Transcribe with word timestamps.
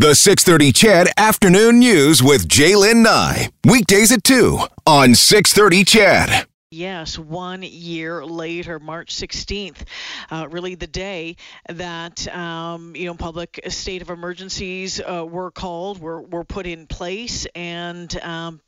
The 0.00 0.14
630 0.14 0.72
CHED 0.72 1.08
Afternoon 1.18 1.78
News 1.78 2.22
with 2.22 2.48
Jaylen 2.48 3.02
Nye. 3.02 3.50
Weekdays 3.66 4.10
at 4.10 4.24
2 4.24 4.58
on 4.86 5.14
630 5.14 5.84
CHED. 5.84 6.46
Yes, 6.70 7.18
one 7.18 7.62
year 7.62 8.24
later, 8.24 8.78
March 8.78 9.14
16th, 9.14 9.82
uh, 10.30 10.48
really 10.50 10.74
the 10.74 10.86
day 10.86 11.36
that 11.68 12.26
um, 12.34 12.96
you 12.96 13.04
know 13.04 13.14
public 13.14 13.60
state 13.68 14.00
of 14.00 14.08
emergencies 14.08 15.02
uh, 15.02 15.26
were 15.28 15.50
called, 15.50 16.00
were 16.00 16.22
were 16.22 16.44
put 16.44 16.66
in 16.66 16.86
place, 16.86 17.46
and 17.54 18.18
um, 18.22 18.62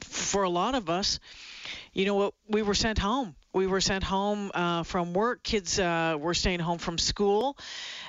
for 0.00 0.44
a 0.44 0.48
lot 0.48 0.74
of 0.74 0.88
us, 0.88 1.20
you 1.92 2.06
know 2.06 2.14
what, 2.14 2.32
we 2.48 2.62
were 2.62 2.72
sent 2.72 2.98
home. 2.98 3.34
We 3.58 3.66
were 3.66 3.80
sent 3.80 4.04
home 4.04 4.52
uh, 4.54 4.84
from 4.84 5.12
work. 5.14 5.42
Kids 5.42 5.80
uh, 5.80 6.16
were 6.16 6.32
staying 6.32 6.60
home 6.60 6.78
from 6.78 6.96
school. 6.96 7.58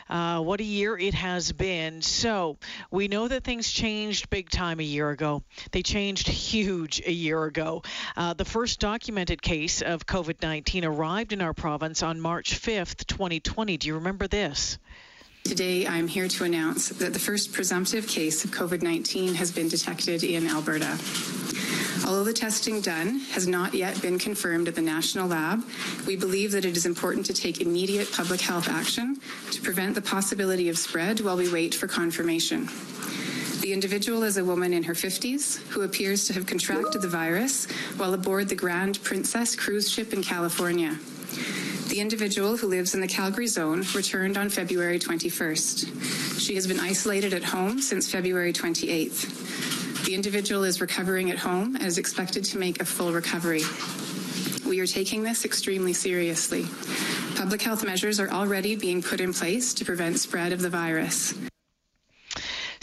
Uh, 0.07 0.41
what 0.41 0.59
a 0.59 0.63
year 0.63 0.95
it 0.95 1.15
has 1.15 1.51
been. 1.51 2.03
So 2.03 2.57
we 2.91 3.07
know 3.07 3.27
that 3.27 3.43
things 3.45 3.71
changed 3.71 4.29
big 4.29 4.51
time 4.51 4.79
a 4.79 4.83
year 4.83 5.09
ago. 5.09 5.41
They 5.71 5.81
changed 5.81 6.27
huge 6.27 7.01
a 7.03 7.11
year 7.11 7.45
ago. 7.45 7.81
Uh, 8.15 8.35
the 8.35 8.45
first 8.45 8.79
documented 8.79 9.41
case 9.41 9.81
of 9.81 10.05
COVID 10.05 10.39
19 10.43 10.85
arrived 10.85 11.33
in 11.33 11.41
our 11.41 11.55
province 11.55 12.03
on 12.03 12.21
March 12.21 12.61
5th, 12.61 13.07
2020. 13.07 13.77
Do 13.77 13.87
you 13.87 13.95
remember 13.95 14.27
this? 14.27 14.77
Today, 15.45 15.87
I'm 15.87 16.07
here 16.07 16.27
to 16.27 16.43
announce 16.43 16.89
that 16.89 17.13
the 17.13 17.19
first 17.19 17.53
presumptive 17.53 18.07
case 18.07 18.45
of 18.45 18.51
COVID 18.51 18.83
19 18.83 19.33
has 19.33 19.51
been 19.51 19.67
detected 19.67 20.23
in 20.23 20.45
Alberta. 20.45 20.95
Although 22.05 22.23
the 22.23 22.33
testing 22.33 22.81
done 22.81 23.19
has 23.31 23.47
not 23.47 23.73
yet 23.73 24.01
been 24.01 24.17
confirmed 24.17 24.67
at 24.67 24.75
the 24.75 24.81
national 24.81 25.27
lab, 25.27 25.63
we 26.07 26.15
believe 26.15 26.51
that 26.51 26.65
it 26.65 26.75
is 26.75 26.85
important 26.85 27.25
to 27.27 27.33
take 27.33 27.61
immediate 27.61 28.11
public 28.11 28.41
health 28.41 28.67
action 28.69 29.17
to 29.51 29.61
prevent 29.61 29.95
the 29.95 30.01
possibility 30.01 30.69
of 30.69 30.77
spread 30.77 31.19
while 31.21 31.37
we 31.37 31.51
wait 31.51 31.75
for 31.75 31.87
confirmation. 31.87 32.67
The 33.61 33.73
individual 33.73 34.23
is 34.23 34.37
a 34.37 34.45
woman 34.45 34.73
in 34.73 34.83
her 34.83 34.93
50s 34.93 35.59
who 35.69 35.81
appears 35.81 36.25
to 36.27 36.33
have 36.33 36.45
contracted 36.45 37.01
the 37.01 37.07
virus 37.07 37.67
while 37.97 38.13
aboard 38.13 38.49
the 38.49 38.55
Grand 38.55 39.03
Princess 39.03 39.55
cruise 39.55 39.89
ship 39.91 40.13
in 40.13 40.23
California. 40.23 40.97
The 41.89 41.99
individual 41.99 42.55
who 42.57 42.67
lives 42.67 42.93
in 42.93 43.01
the 43.01 43.07
Calgary 43.07 43.47
zone 43.47 43.83
returned 43.93 44.37
on 44.37 44.49
February 44.49 44.99
21st. 44.99 46.39
She 46.39 46.55
has 46.55 46.67
been 46.67 46.79
isolated 46.79 47.33
at 47.33 47.43
home 47.43 47.81
since 47.81 48.09
February 48.09 48.53
28th. 48.53 49.78
The 50.05 50.15
individual 50.15 50.63
is 50.63 50.81
recovering 50.81 51.29
at 51.29 51.37
home 51.37 51.75
and 51.75 51.85
is 51.85 51.97
expected 51.97 52.43
to 52.45 52.57
make 52.57 52.81
a 52.81 52.85
full 52.85 53.11
recovery. 53.11 53.61
We 54.67 54.79
are 54.79 54.87
taking 54.87 55.23
this 55.23 55.45
extremely 55.45 55.93
seriously. 55.93 56.67
Public 57.35 57.61
health 57.61 57.85
measures 57.85 58.19
are 58.19 58.29
already 58.29 58.75
being 58.75 59.01
put 59.01 59.19
in 59.19 59.33
place 59.33 59.73
to 59.75 59.85
prevent 59.85 60.19
spread 60.19 60.51
of 60.51 60.61
the 60.61 60.69
virus. 60.69 61.33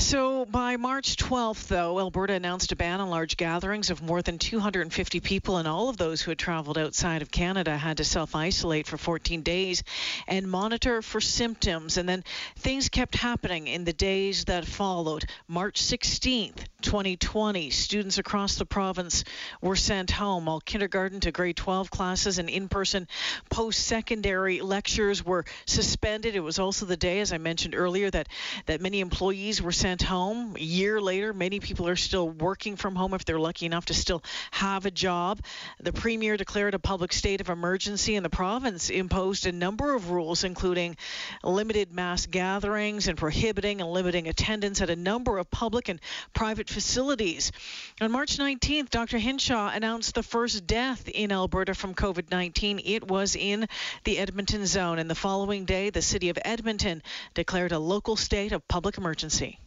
So 0.06 0.44
by 0.44 0.76
March 0.76 1.16
12th, 1.16 1.66
though, 1.66 1.98
Alberta 1.98 2.34
announced 2.34 2.70
a 2.70 2.76
ban 2.76 3.00
on 3.00 3.10
large 3.10 3.36
gatherings 3.36 3.90
of 3.90 4.04
more 4.04 4.22
than 4.22 4.38
250 4.38 5.18
people, 5.18 5.56
and 5.56 5.66
all 5.66 5.88
of 5.88 5.96
those 5.96 6.22
who 6.22 6.30
had 6.30 6.38
traveled 6.38 6.78
outside 6.78 7.22
of 7.22 7.32
Canada 7.32 7.76
had 7.76 7.96
to 7.96 8.04
self 8.04 8.36
isolate 8.36 8.86
for 8.86 8.98
14 8.98 9.42
days 9.42 9.82
and 10.28 10.48
monitor 10.48 11.02
for 11.02 11.20
symptoms. 11.20 11.96
And 11.96 12.08
then 12.08 12.22
things 12.54 12.88
kept 12.88 13.16
happening 13.16 13.66
in 13.66 13.82
the 13.82 13.92
days 13.92 14.44
that 14.44 14.64
followed. 14.64 15.24
March 15.48 15.82
16th, 15.82 16.66
2020, 16.82 17.70
students 17.70 18.18
across 18.18 18.54
the 18.54 18.64
province 18.64 19.24
were 19.60 19.74
sent 19.74 20.12
home. 20.12 20.48
All 20.48 20.60
kindergarten 20.60 21.18
to 21.18 21.32
grade 21.32 21.56
12 21.56 21.90
classes 21.90 22.38
and 22.38 22.48
in 22.48 22.68
person 22.68 23.08
post 23.50 23.80
secondary 23.80 24.60
lectures 24.60 25.26
were 25.26 25.44
suspended. 25.64 26.36
It 26.36 26.40
was 26.44 26.60
also 26.60 26.86
the 26.86 26.96
day, 26.96 27.18
as 27.18 27.32
I 27.32 27.38
mentioned 27.38 27.74
earlier, 27.74 28.08
that, 28.08 28.28
that 28.66 28.80
many 28.80 29.00
employees 29.00 29.60
were 29.60 29.72
sent 29.72 29.95
sent 29.96 30.10
home. 30.10 30.56
A 30.56 30.62
year 30.62 31.00
later, 31.00 31.32
many 31.32 31.58
people 31.58 31.88
are 31.88 31.96
still 31.96 32.28
working 32.28 32.76
from 32.76 32.96
home 32.96 33.14
if 33.14 33.24
they're 33.24 33.38
lucky 33.38 33.64
enough 33.64 33.86
to 33.86 33.94
still 33.94 34.22
have 34.50 34.84
a 34.84 34.90
job. 34.90 35.40
The 35.80 35.92
Premier 35.92 36.36
declared 36.36 36.74
a 36.74 36.78
public 36.78 37.14
state 37.14 37.40
of 37.40 37.48
emergency, 37.48 38.14
and 38.14 38.24
the 38.24 38.28
province 38.28 38.90
imposed 38.90 39.46
a 39.46 39.52
number 39.52 39.94
of 39.94 40.10
rules, 40.10 40.44
including 40.44 40.98
limited 41.42 41.92
mass 41.92 42.26
gatherings 42.26 43.08
and 43.08 43.16
prohibiting 43.16 43.80
and 43.80 43.90
limiting 43.90 44.28
attendance 44.28 44.82
at 44.82 44.90
a 44.90 44.96
number 44.96 45.38
of 45.38 45.50
public 45.50 45.88
and 45.88 45.98
private 46.34 46.68
facilities. 46.68 47.50
On 47.98 48.10
March 48.10 48.36
19th, 48.36 48.90
Dr. 48.90 49.16
Hinshaw 49.16 49.70
announced 49.74 50.14
the 50.14 50.22
first 50.22 50.66
death 50.66 51.08
in 51.08 51.32
Alberta 51.32 51.72
from 51.72 51.94
COVID 51.94 52.30
19. 52.30 52.82
It 52.84 53.08
was 53.08 53.34
in 53.34 53.66
the 54.04 54.18
Edmonton 54.18 54.66
zone, 54.66 54.98
and 54.98 55.08
the 55.08 55.14
following 55.14 55.64
day, 55.64 55.88
the 55.88 56.02
city 56.02 56.28
of 56.28 56.38
Edmonton 56.44 57.02
declared 57.32 57.72
a 57.72 57.78
local 57.78 58.16
state 58.16 58.52
of 58.52 58.68
public 58.68 58.98
emergency. 58.98 59.58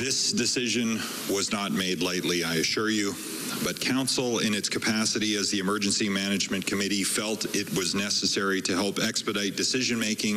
This 0.00 0.32
decision 0.32 0.98
was 1.28 1.52
not 1.52 1.72
made 1.72 2.00
lightly, 2.00 2.42
I 2.42 2.54
assure 2.54 2.88
you, 2.88 3.14
but 3.62 3.78
Council, 3.78 4.38
in 4.38 4.54
its 4.54 4.66
capacity 4.66 5.36
as 5.36 5.50
the 5.50 5.58
Emergency 5.58 6.08
Management 6.08 6.64
Committee, 6.64 7.04
felt 7.04 7.54
it 7.54 7.70
was 7.76 7.94
necessary 7.94 8.62
to 8.62 8.74
help 8.74 8.98
expedite 8.98 9.56
decision 9.56 9.98
making 9.98 10.36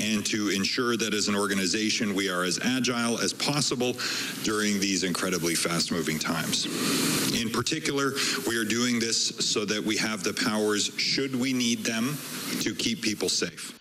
and 0.00 0.24
to 0.24 0.48
ensure 0.48 0.96
that 0.96 1.12
as 1.12 1.28
an 1.28 1.36
organization 1.36 2.14
we 2.14 2.30
are 2.30 2.44
as 2.44 2.58
agile 2.64 3.18
as 3.18 3.34
possible 3.34 3.94
during 4.42 4.80
these 4.80 5.04
incredibly 5.04 5.54
fast 5.54 5.92
moving 5.92 6.18
times. 6.18 6.64
In 7.38 7.50
particular, 7.50 8.12
we 8.48 8.56
are 8.56 8.64
doing 8.64 9.00
this 9.00 9.36
so 9.36 9.66
that 9.66 9.84
we 9.84 9.98
have 9.98 10.24
the 10.24 10.32
powers, 10.32 10.90
should 10.96 11.36
we 11.36 11.52
need 11.52 11.84
them, 11.84 12.16
to 12.62 12.74
keep 12.74 13.02
people 13.02 13.28
safe. 13.28 13.78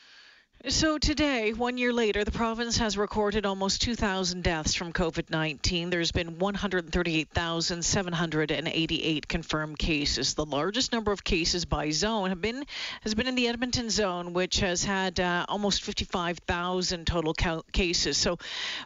So 0.70 0.98
today, 0.98 1.52
one 1.52 1.78
year 1.78 1.92
later, 1.92 2.24
the 2.24 2.32
province 2.32 2.78
has 2.78 2.98
recorded 2.98 3.46
almost 3.46 3.82
2,000 3.82 4.46
deaths 4.46 4.74
from 4.74 4.94
COVID-19. 4.94 5.92
There's 5.92 6.14
been 6.14 6.40
138,788 6.40 9.28
confirmed 9.28 9.78
cases. 9.78 10.36
The 10.36 10.46
largest 10.46 10.94
number 10.94 11.12
of 11.12 11.22
cases 11.22 11.66
by 11.66 11.90
zone 11.90 12.30
have 12.30 12.40
been 12.40 12.64
has 13.02 13.14
been 13.14 13.28
in 13.28 13.36
the 13.36 13.50
Edmonton 13.50 13.90
zone, 13.90 14.32
which 14.32 14.62
has 14.62 14.86
had 14.86 15.20
uh, 15.20 15.46
almost 15.50 15.84
55,000 15.84 17.06
total 17.06 17.34
cases. 17.74 18.18
So, 18.18 18.38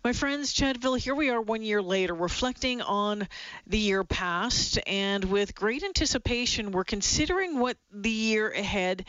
my 0.03 0.13
friends, 0.13 0.55
CHEDville, 0.55 0.97
here 0.97 1.13
we 1.13 1.29
are 1.29 1.41
one 1.41 1.61
year 1.61 1.83
later, 1.83 2.15
reflecting 2.15 2.81
on 2.81 3.27
the 3.67 3.77
year 3.77 4.03
past, 4.03 4.79
and 4.87 5.23
with 5.25 5.53
great 5.53 5.83
anticipation, 5.83 6.71
we're 6.71 6.85
considering 6.85 7.59
what 7.59 7.77
the 7.91 8.09
year 8.09 8.49
ahead 8.49 9.05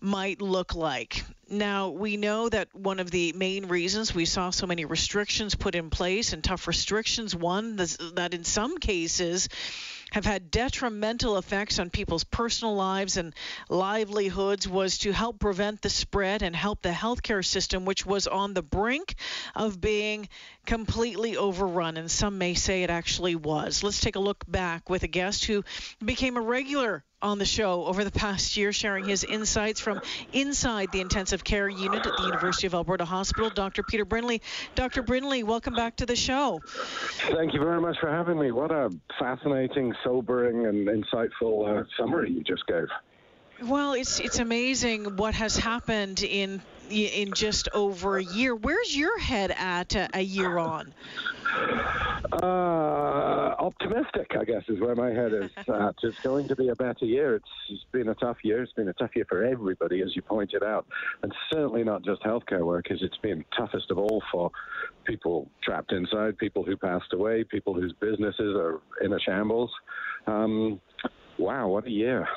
might 0.00 0.40
look 0.40 0.74
like. 0.74 1.22
Now, 1.48 1.90
we 1.90 2.16
know 2.16 2.48
that 2.48 2.74
one 2.74 2.98
of 2.98 3.10
the 3.10 3.32
main 3.32 3.66
reasons 3.66 4.12
we 4.12 4.24
saw 4.24 4.50
so 4.50 4.66
many 4.66 4.84
restrictions 4.84 5.54
put 5.54 5.76
in 5.76 5.90
place 5.90 6.32
and 6.32 6.42
tough 6.42 6.66
restrictions, 6.66 7.36
one 7.36 7.76
that 7.76 8.34
in 8.34 8.42
some 8.42 8.78
cases 8.78 9.48
have 10.10 10.24
had 10.24 10.50
detrimental 10.50 11.36
effects 11.36 11.78
on 11.78 11.90
people's 11.90 12.24
personal 12.24 12.74
lives 12.74 13.16
and 13.16 13.34
livelihoods 13.68 14.66
was 14.68 14.98
to 14.98 15.12
help 15.12 15.38
prevent 15.38 15.82
the 15.82 15.90
spread 15.90 16.42
and 16.42 16.54
help 16.54 16.82
the 16.82 16.90
healthcare 16.90 17.44
system, 17.44 17.84
which 17.84 18.04
was 18.04 18.26
on 18.26 18.54
the 18.54 18.62
brink 18.62 19.14
of 19.54 19.80
being 19.80 20.28
completely 20.64 21.36
overrun. 21.36 21.96
And 21.96 22.10
some 22.10 22.38
may 22.38 22.54
say 22.54 22.82
it 22.82 22.90
actually 22.90 23.36
was. 23.36 23.84
Let's 23.84 24.00
take 24.00 24.16
a 24.16 24.20
look 24.20 24.44
back 24.48 24.90
with 24.90 25.02
a 25.02 25.08
guest 25.08 25.44
who 25.44 25.64
became 26.04 26.36
a 26.36 26.40
regular 26.40 27.04
on 27.26 27.38
the 27.38 27.44
show 27.44 27.84
over 27.84 28.04
the 28.04 28.10
past 28.10 28.56
year, 28.56 28.72
sharing 28.72 29.04
his 29.04 29.24
insights 29.24 29.80
from 29.80 30.00
inside 30.32 30.92
the 30.92 31.00
intensive 31.00 31.42
care 31.44 31.68
unit 31.68 32.06
at 32.06 32.16
the 32.16 32.22
University 32.22 32.66
of 32.66 32.74
Alberta 32.74 33.04
Hospital. 33.04 33.50
Dr. 33.50 33.82
Peter 33.82 34.04
Brindley. 34.04 34.40
Dr. 34.74 35.02
Brindley, 35.02 35.42
welcome 35.42 35.74
back 35.74 35.96
to 35.96 36.06
the 36.06 36.16
show. 36.16 36.60
Thank 36.64 37.52
you 37.52 37.60
very 37.60 37.80
much 37.80 37.96
for 38.00 38.10
having 38.10 38.38
me. 38.38 38.52
What 38.52 38.70
a 38.70 38.90
fascinating, 39.18 39.92
sobering, 40.04 40.66
and 40.66 40.86
insightful 40.86 41.80
uh, 41.80 41.84
summary 41.98 42.30
you 42.30 42.44
just 42.44 42.66
gave. 42.66 42.86
Well, 43.62 43.94
it's 43.94 44.20
it's 44.20 44.38
amazing 44.38 45.16
what 45.16 45.34
has 45.34 45.56
happened 45.56 46.22
in 46.22 46.60
in 46.90 47.32
just 47.32 47.68
over 47.72 48.18
a 48.18 48.22
year. 48.22 48.54
Where's 48.54 48.94
your 48.96 49.18
head 49.18 49.50
at 49.50 49.94
a, 49.94 50.08
a 50.14 50.20
year 50.20 50.58
on? 50.58 50.92
Uh, 52.42 53.54
optimistic, 53.58 54.36
I 54.38 54.44
guess, 54.44 54.62
is 54.68 54.80
where 54.80 54.94
my 54.94 55.10
head 55.10 55.32
is 55.32 55.50
at. 55.68 55.94
It's 56.02 56.20
going 56.20 56.48
to 56.48 56.56
be 56.56 56.68
a 56.68 56.74
better 56.74 57.04
year. 57.04 57.36
It's, 57.36 57.48
it's 57.68 57.84
been 57.92 58.08
a 58.08 58.14
tough 58.14 58.38
year. 58.42 58.62
It's 58.62 58.72
been 58.72 58.88
a 58.88 58.92
tough 58.94 59.10
year 59.14 59.26
for 59.28 59.44
everybody, 59.44 60.02
as 60.02 60.14
you 60.16 60.22
pointed 60.22 60.62
out, 60.62 60.86
and 61.22 61.32
certainly 61.52 61.84
not 61.84 62.02
just 62.02 62.22
healthcare 62.22 62.64
workers. 62.64 63.00
It's 63.02 63.18
been 63.18 63.44
toughest 63.56 63.90
of 63.90 63.98
all 63.98 64.22
for 64.32 64.50
people 65.04 65.48
trapped 65.62 65.92
inside, 65.92 66.38
people 66.38 66.64
who 66.64 66.76
passed 66.76 67.12
away, 67.12 67.44
people 67.44 67.74
whose 67.74 67.92
businesses 67.92 68.56
are 68.56 68.80
in 69.02 69.12
a 69.12 69.20
shambles. 69.20 69.70
Um, 70.26 70.80
wow, 71.38 71.68
what 71.68 71.86
a 71.86 71.90
year! 71.90 72.28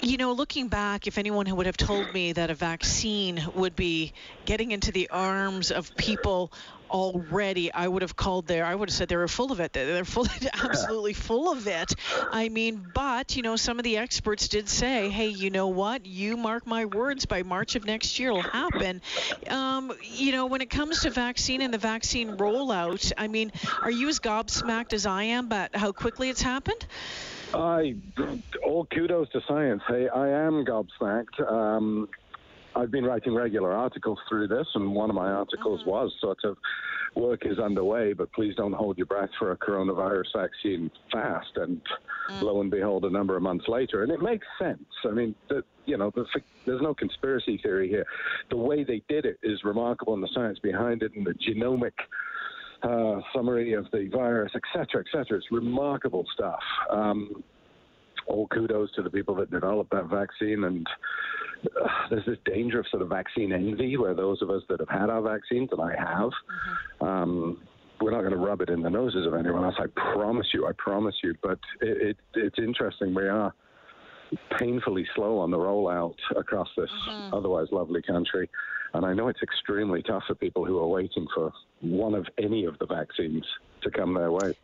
You 0.00 0.16
know, 0.16 0.32
looking 0.32 0.68
back, 0.68 1.06
if 1.06 1.16
anyone 1.16 1.54
would 1.54 1.66
have 1.66 1.76
told 1.76 2.12
me 2.12 2.32
that 2.32 2.50
a 2.50 2.54
vaccine 2.54 3.40
would 3.54 3.76
be 3.76 4.12
getting 4.44 4.72
into 4.72 4.90
the 4.90 5.08
arms 5.10 5.70
of 5.70 5.94
people 5.96 6.52
already, 6.92 7.72
I 7.72 7.88
would 7.88 8.02
have 8.02 8.14
called 8.14 8.46
there. 8.46 8.64
I 8.64 8.74
would 8.74 8.90
have 8.90 8.94
said 8.94 9.08
they 9.08 9.16
were 9.16 9.26
full 9.26 9.50
of 9.50 9.60
it. 9.60 9.72
They're 9.72 10.04
full, 10.04 10.26
absolutely 10.52 11.14
full 11.14 11.50
of 11.50 11.66
it. 11.66 11.94
I 12.30 12.48
mean, 12.48 12.86
but 12.94 13.34
you 13.34 13.42
know, 13.42 13.56
some 13.56 13.78
of 13.78 13.84
the 13.84 13.96
experts 13.96 14.48
did 14.48 14.68
say, 14.68 15.08
"Hey, 15.08 15.28
you 15.28 15.50
know 15.50 15.68
what? 15.68 16.06
You 16.06 16.36
mark 16.36 16.66
my 16.66 16.84
words. 16.84 17.26
By 17.26 17.42
March 17.42 17.74
of 17.74 17.84
next 17.84 18.18
year, 18.18 18.30
it'll 18.30 18.42
happen." 18.42 19.00
Um, 19.48 19.92
you 20.02 20.32
know, 20.32 20.46
when 20.46 20.60
it 20.60 20.70
comes 20.70 21.00
to 21.00 21.10
vaccine 21.10 21.62
and 21.62 21.72
the 21.72 21.78
vaccine 21.78 22.36
rollout, 22.36 23.12
I 23.16 23.28
mean, 23.28 23.52
are 23.80 23.90
you 23.90 24.08
as 24.08 24.20
gobsmacked 24.20 24.92
as 24.92 25.06
I 25.06 25.24
am 25.24 25.46
about 25.46 25.74
how 25.74 25.92
quickly 25.92 26.28
it's 26.28 26.42
happened? 26.42 26.86
I 27.54 27.96
all 28.64 28.86
kudos 28.86 29.28
to 29.30 29.40
science. 29.46 29.82
Hey, 29.86 30.08
I 30.08 30.28
am 30.28 30.64
gobsmacked. 30.64 31.40
Um, 31.50 32.08
I've 32.74 32.90
been 32.90 33.04
writing 33.04 33.34
regular 33.34 33.72
articles 33.72 34.18
through 34.28 34.48
this, 34.48 34.66
and 34.74 34.94
one 34.94 35.10
of 35.10 35.16
my 35.16 35.30
articles 35.30 35.80
mm-hmm. 35.80 35.90
was 35.90 36.12
sort 36.20 36.38
of 36.44 36.56
work 37.14 37.44
is 37.44 37.58
underway, 37.58 38.12
but 38.12 38.32
please 38.32 38.54
don't 38.56 38.72
hold 38.72 38.96
your 38.96 39.06
breath 39.06 39.28
for 39.38 39.52
a 39.52 39.56
coronavirus 39.56 40.32
vaccine 40.34 40.90
fast. 41.10 41.50
And 41.56 41.80
mm. 42.30 42.42
lo 42.42 42.60
and 42.60 42.70
behold, 42.70 43.04
a 43.04 43.10
number 43.10 43.36
of 43.36 43.42
months 43.42 43.66
later, 43.68 44.02
and 44.02 44.10
it 44.10 44.22
makes 44.22 44.46
sense. 44.58 44.84
I 45.04 45.10
mean, 45.10 45.34
the, 45.48 45.62
you 45.84 45.98
know, 45.98 46.10
the, 46.14 46.24
there's 46.64 46.80
no 46.80 46.94
conspiracy 46.94 47.58
theory 47.62 47.88
here. 47.88 48.06
The 48.50 48.56
way 48.56 48.84
they 48.84 49.02
did 49.08 49.26
it 49.26 49.38
is 49.42 49.62
remarkable, 49.64 50.14
and 50.14 50.22
the 50.22 50.30
science 50.34 50.58
behind 50.58 51.02
it, 51.02 51.12
and 51.14 51.26
the 51.26 51.34
genomic. 51.34 51.92
Uh, 52.84 53.20
summary 53.32 53.74
of 53.74 53.86
the 53.92 54.10
virus, 54.12 54.50
etc., 54.56 55.04
etc. 55.06 55.38
It's 55.38 55.46
remarkable 55.52 56.26
stuff. 56.34 56.58
Um, 56.90 57.44
all 58.26 58.48
kudos 58.48 58.90
to 58.96 59.02
the 59.02 59.10
people 59.10 59.36
that 59.36 59.52
developed 59.52 59.92
that 59.92 60.06
vaccine 60.06 60.64
and 60.64 60.84
uh, 61.64 61.88
there's 62.10 62.26
this 62.26 62.38
danger 62.44 62.80
of 62.80 62.86
sort 62.90 63.02
of 63.02 63.08
vaccine 63.08 63.52
envy 63.52 63.96
where 63.96 64.14
those 64.14 64.42
of 64.42 64.50
us 64.50 64.62
that 64.68 64.80
have 64.80 64.88
had 64.88 65.10
our 65.10 65.22
vaccines, 65.22 65.68
and 65.72 65.80
I 65.80 65.94
have, 65.98 66.30
mm-hmm. 66.30 67.04
um, 67.04 67.62
we're 68.00 68.10
not 68.10 68.20
going 68.20 68.32
to 68.32 68.38
rub 68.38 68.60
it 68.60 68.68
in 68.68 68.82
the 68.82 68.90
noses 68.90 69.26
of 69.26 69.34
anyone 69.34 69.64
else. 69.64 69.76
I 69.78 69.86
promise 70.12 70.48
you, 70.52 70.66
I 70.66 70.72
promise 70.76 71.14
you. 71.22 71.34
But 71.40 71.60
it, 71.80 72.08
it, 72.08 72.16
it's 72.34 72.58
interesting. 72.58 73.14
We 73.14 73.28
are 73.28 73.54
painfully 74.58 75.06
slow 75.14 75.38
on 75.38 75.50
the 75.50 75.56
rollout 75.56 76.16
across 76.36 76.68
this 76.76 76.90
mm-hmm. 77.08 77.34
otherwise 77.34 77.68
lovely 77.70 78.02
country. 78.02 78.48
And 78.94 79.06
I 79.06 79.14
know 79.14 79.28
it's 79.28 79.42
extremely 79.42 80.02
tough 80.02 80.24
for 80.26 80.34
people 80.34 80.64
who 80.64 80.78
are 80.78 80.86
waiting 80.86 81.26
for 81.34 81.52
one 81.80 82.14
of 82.14 82.26
any 82.38 82.64
of 82.64 82.78
the 82.78 82.86
vaccines 82.86 83.44
to 83.82 83.90
come 83.90 84.14
their 84.14 84.32
way. 84.32 84.54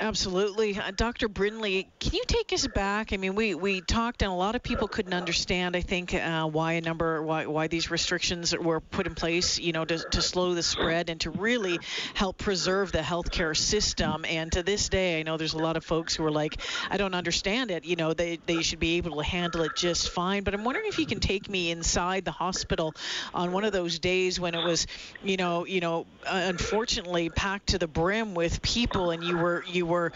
Absolutely. 0.00 0.78
Uh, 0.78 0.92
Dr. 0.96 1.28
Brindley, 1.28 1.86
can 2.00 2.14
you 2.14 2.22
take 2.26 2.54
us 2.54 2.66
back? 2.66 3.12
I 3.12 3.18
mean, 3.18 3.34
we, 3.34 3.54
we 3.54 3.82
talked, 3.82 4.22
and 4.22 4.32
a 4.32 4.34
lot 4.34 4.54
of 4.54 4.62
people 4.62 4.88
couldn't 4.88 5.12
understand, 5.12 5.76
I 5.76 5.82
think, 5.82 6.14
uh, 6.14 6.46
why 6.46 6.72
a 6.72 6.80
number, 6.80 7.22
why, 7.22 7.44
why 7.44 7.66
these 7.66 7.90
restrictions 7.90 8.56
were 8.56 8.80
put 8.80 9.06
in 9.06 9.14
place, 9.14 9.58
you 9.58 9.72
know, 9.72 9.84
to, 9.84 9.98
to 9.98 10.22
slow 10.22 10.54
the 10.54 10.62
spread 10.62 11.10
and 11.10 11.20
to 11.20 11.30
really 11.30 11.80
help 12.14 12.38
preserve 12.38 12.92
the 12.92 13.00
healthcare 13.00 13.54
system. 13.54 14.24
And 14.24 14.50
to 14.52 14.62
this 14.62 14.88
day, 14.88 15.20
I 15.20 15.22
know 15.22 15.36
there's 15.36 15.52
a 15.52 15.58
lot 15.58 15.76
of 15.76 15.84
folks 15.84 16.16
who 16.16 16.24
are 16.24 16.30
like, 16.30 16.62
I 16.88 16.96
don't 16.96 17.14
understand 17.14 17.70
it. 17.70 17.84
You 17.84 17.96
know, 17.96 18.14
they, 18.14 18.38
they 18.46 18.62
should 18.62 18.80
be 18.80 18.96
able 18.96 19.18
to 19.18 19.22
handle 19.22 19.60
it 19.62 19.74
just 19.74 20.08
fine. 20.08 20.44
But 20.44 20.54
I'm 20.54 20.64
wondering 20.64 20.86
if 20.88 20.98
you 20.98 21.04
can 21.04 21.20
take 21.20 21.50
me 21.50 21.70
inside 21.70 22.24
the 22.24 22.32
hospital 22.32 22.94
on 23.34 23.52
one 23.52 23.64
of 23.64 23.74
those 23.74 23.98
days 23.98 24.40
when 24.40 24.54
it 24.54 24.62
was, 24.62 24.86
you 25.22 25.36
know, 25.36 25.66
you 25.66 25.80
know, 25.80 26.06
unfortunately 26.26 27.28
packed 27.28 27.68
to 27.68 27.78
the 27.78 27.86
brim 27.86 28.34
with 28.34 28.62
people, 28.62 29.10
and 29.10 29.22
you 29.22 29.36
were 29.36 29.62
you 29.66 29.89
were 29.90 30.12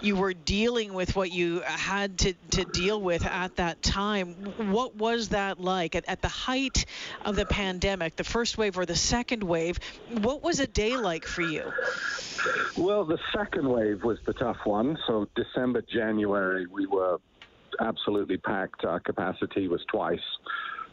you 0.00 0.16
were 0.16 0.34
dealing 0.34 0.94
with 0.94 1.14
what 1.14 1.30
you 1.30 1.60
had 1.60 2.18
to, 2.18 2.32
to 2.50 2.64
deal 2.64 3.00
with 3.00 3.24
at 3.24 3.56
that 3.56 3.82
time. 3.82 4.34
What 4.72 4.96
was 4.96 5.28
that 5.30 5.60
like 5.60 5.94
at, 5.94 6.04
at 6.08 6.22
the 6.22 6.28
height 6.28 6.86
of 7.24 7.36
the 7.36 7.46
pandemic, 7.46 8.16
the 8.16 8.24
first 8.24 8.58
wave 8.58 8.78
or 8.78 8.86
the 8.86 8.96
second 8.96 9.42
wave? 9.42 9.78
What 10.10 10.42
was 10.42 10.60
a 10.60 10.66
day 10.66 10.96
like 10.96 11.24
for 11.24 11.42
you? 11.42 11.72
Well, 12.76 13.04
the 13.04 13.18
second 13.36 13.68
wave 13.68 14.02
was 14.04 14.18
the 14.26 14.32
tough 14.32 14.58
one. 14.64 14.96
So 15.06 15.28
December, 15.34 15.82
January, 15.82 16.66
we 16.66 16.86
were 16.86 17.18
absolutely 17.80 18.38
packed. 18.38 18.84
Our 18.84 19.00
capacity 19.00 19.68
was 19.68 19.80
twice 19.90 20.20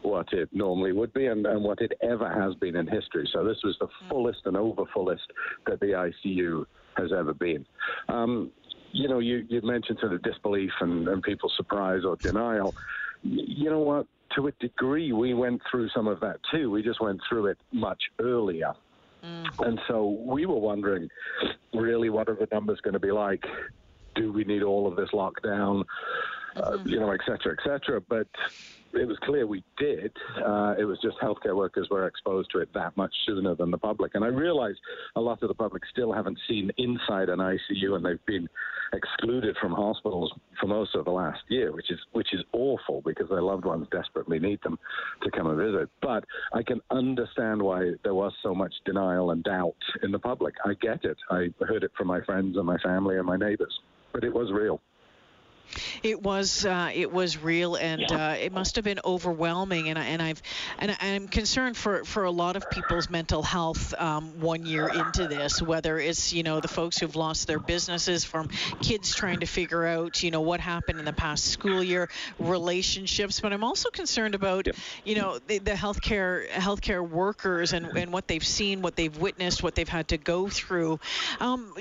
what 0.01 0.31
it 0.33 0.49
normally 0.53 0.91
would 0.91 1.13
be 1.13 1.25
and, 1.25 1.45
and, 1.45 1.63
what 1.63 1.81
it 1.81 1.93
ever 2.01 2.31
has 2.31 2.53
been 2.55 2.75
in 2.75 2.87
history. 2.87 3.27
So 3.33 3.43
this 3.43 3.57
was 3.63 3.75
the 3.79 3.87
mm. 3.87 4.09
fullest 4.09 4.41
and 4.45 4.55
over 4.55 4.83
fullest 4.93 5.23
that 5.65 5.79
the 5.79 5.87
ICU 5.87 6.65
has 6.97 7.11
ever 7.11 7.33
been. 7.33 7.65
Um, 8.09 8.51
you 8.91 9.07
know, 9.09 9.19
you, 9.19 9.45
you 9.49 9.61
mentioned 9.61 9.99
sort 9.99 10.13
of 10.13 10.21
disbelief 10.21 10.71
and, 10.79 11.07
and 11.07 11.21
people's 11.21 11.53
surprise 11.57 12.03
or 12.05 12.15
denial. 12.17 12.75
You 13.23 13.69
know 13.69 13.79
what? 13.79 14.07
To 14.35 14.47
a 14.47 14.51
degree, 14.53 15.11
we 15.11 15.33
went 15.33 15.61
through 15.69 15.89
some 15.89 16.07
of 16.07 16.19
that 16.21 16.37
too. 16.51 16.71
We 16.71 16.83
just 16.83 17.01
went 17.01 17.21
through 17.27 17.47
it 17.47 17.57
much 17.71 18.01
earlier. 18.19 18.73
Mm. 19.23 19.67
And 19.67 19.79
so 19.87 20.17
we 20.25 20.45
were 20.45 20.59
wondering, 20.59 21.09
really, 21.73 22.09
what 22.09 22.27
are 22.29 22.35
the 22.35 22.47
numbers 22.51 22.79
going 22.81 22.93
to 22.93 22.99
be 22.99 23.11
like? 23.11 23.45
Do 24.15 24.31
we 24.31 24.43
need 24.43 24.63
all 24.63 24.87
of 24.87 24.95
this 24.95 25.09
lockdown? 25.11 25.83
Uh, 26.55 26.61
mm-hmm. 26.61 26.81
Uh, 26.81 26.83
you 26.85 26.99
know, 26.99 27.11
et 27.11 27.21
cetera, 27.25 27.53
et 27.57 27.63
cetera. 27.63 28.01
But 28.01 28.27
it 28.95 29.07
was 29.07 29.17
clear 29.23 29.47
we 29.47 29.63
did. 29.77 30.11
Uh, 30.37 30.75
it 30.77 30.85
was 30.85 30.97
just 31.01 31.17
healthcare 31.21 31.55
workers 31.55 31.87
were 31.89 32.07
exposed 32.07 32.49
to 32.51 32.59
it 32.59 32.69
that 32.73 32.95
much 32.97 33.13
sooner 33.25 33.55
than 33.55 33.71
the 33.71 33.77
public. 33.77 34.15
And 34.15 34.23
I 34.23 34.27
realize 34.27 34.75
a 35.15 35.21
lot 35.21 35.41
of 35.41 35.49
the 35.49 35.53
public 35.53 35.83
still 35.91 36.13
haven't 36.13 36.39
seen 36.47 36.71
inside 36.77 37.29
an 37.29 37.39
ICU, 37.39 37.95
and 37.95 38.05
they've 38.05 38.25
been 38.25 38.47
excluded 38.93 39.55
from 39.59 39.73
hospitals 39.73 40.31
for 40.59 40.67
most 40.67 40.95
of 40.95 41.05
the 41.05 41.11
last 41.11 41.41
year, 41.49 41.71
which 41.71 41.91
is 41.91 41.99
which 42.13 42.33
is 42.33 42.41
awful 42.53 43.01
because 43.05 43.29
their 43.29 43.41
loved 43.41 43.65
ones 43.65 43.87
desperately 43.91 44.39
need 44.39 44.59
them 44.63 44.77
to 45.23 45.31
come 45.31 45.47
and 45.47 45.57
visit. 45.57 45.89
But 46.01 46.23
I 46.53 46.63
can 46.63 46.81
understand 46.91 47.61
why 47.61 47.91
there 48.03 48.13
was 48.13 48.33
so 48.41 48.55
much 48.55 48.73
denial 48.85 49.31
and 49.31 49.43
doubt 49.43 49.75
in 50.03 50.11
the 50.11 50.19
public. 50.19 50.55
I 50.65 50.73
get 50.81 51.03
it. 51.03 51.17
I 51.29 51.49
heard 51.61 51.83
it 51.83 51.91
from 51.97 52.07
my 52.07 52.21
friends 52.21 52.57
and 52.57 52.65
my 52.65 52.77
family 52.77 53.17
and 53.17 53.25
my 53.25 53.37
neighbors, 53.37 53.73
but 54.13 54.23
it 54.23 54.33
was 54.33 54.51
real. 54.51 54.81
It 56.03 56.21
was 56.21 56.65
uh, 56.65 56.91
it 56.93 57.11
was 57.11 57.37
real, 57.41 57.75
and 57.75 58.01
yeah. 58.01 58.29
uh, 58.29 58.33
it 58.33 58.51
must 58.51 58.75
have 58.75 58.85
been 58.85 58.99
overwhelming. 59.03 59.89
And 59.89 59.99
I, 59.99 60.05
and 60.05 60.21
I've 60.21 60.41
and 60.79 60.95
I'm 60.99 61.27
concerned 61.27 61.77
for 61.77 62.03
for 62.05 62.23
a 62.23 62.31
lot 62.31 62.55
of 62.55 62.69
people's 62.69 63.09
mental 63.09 63.43
health 63.43 63.93
um, 63.99 64.39
one 64.39 64.65
year 64.65 64.87
into 64.87 65.27
this, 65.27 65.61
whether 65.61 65.99
it's 65.99 66.33
you 66.33 66.43
know 66.43 66.59
the 66.59 66.67
folks 66.67 66.97
who've 66.99 67.15
lost 67.15 67.47
their 67.47 67.59
businesses, 67.59 68.23
from 68.23 68.49
kids 68.81 69.13
trying 69.13 69.39
to 69.41 69.45
figure 69.45 69.85
out 69.85 70.23
you 70.23 70.31
know 70.31 70.41
what 70.41 70.59
happened 70.59 70.99
in 70.99 71.05
the 71.05 71.13
past 71.13 71.45
school 71.45 71.83
year, 71.83 72.09
relationships. 72.39 73.39
But 73.39 73.53
I'm 73.53 73.63
also 73.63 73.89
concerned 73.89 74.35
about 74.35 74.67
you 75.03 75.15
know 75.15 75.39
the, 75.39 75.59
the 75.59 75.71
healthcare 75.71 76.47
healthcare 76.49 77.07
workers 77.07 77.73
and 77.73 77.95
and 77.97 78.11
what 78.13 78.27
they've 78.27 78.45
seen, 78.45 78.81
what 78.81 78.95
they've 78.95 79.15
witnessed, 79.17 79.63
what 79.63 79.75
they've 79.75 79.87
had 79.89 80.09
to 80.09 80.17
go 80.17 80.47
through. 80.47 80.99
Um, 81.39 81.73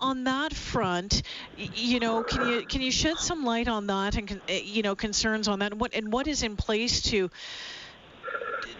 on 0.00 0.24
that 0.24 0.52
front, 0.54 1.22
you 1.56 2.00
know, 2.00 2.24
can 2.24 2.42
you 2.42 2.66
can 2.66 2.80
you 2.80 2.90
shed 2.90 3.09
some 3.18 3.44
light 3.44 3.68
on 3.68 3.86
that 3.88 4.16
and 4.16 4.40
eh, 4.48 4.60
you 4.64 4.82
know 4.82 4.94
concerns 4.94 5.48
on 5.48 5.58
that 5.58 5.72
and 5.72 5.80
what 5.80 5.94
and 5.94 6.12
what 6.12 6.26
is 6.26 6.42
in 6.42 6.56
place 6.56 7.02
to 7.02 7.30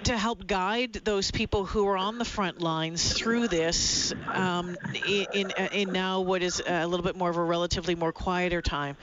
to 0.05 0.17
help 0.17 0.47
guide 0.47 0.95
those 1.05 1.31
people 1.31 1.65
who 1.65 1.87
are 1.87 1.97
on 1.97 2.19
the 2.19 2.25
front 2.25 2.61
lines 2.61 3.13
through 3.13 3.49
this 3.49 4.15
um, 4.33 4.77
in, 5.07 5.51
in 5.73 5.93
now 5.93 6.21
what 6.21 6.43
is 6.43 6.63
a 6.67 6.87
little 6.87 7.05
bit 7.05 7.17
more 7.17 7.31
of 7.31 7.37
a 7.37 7.43
relatively 7.43 7.95
more 7.95 8.13
quieter 8.13 8.63
time. 8.63 8.97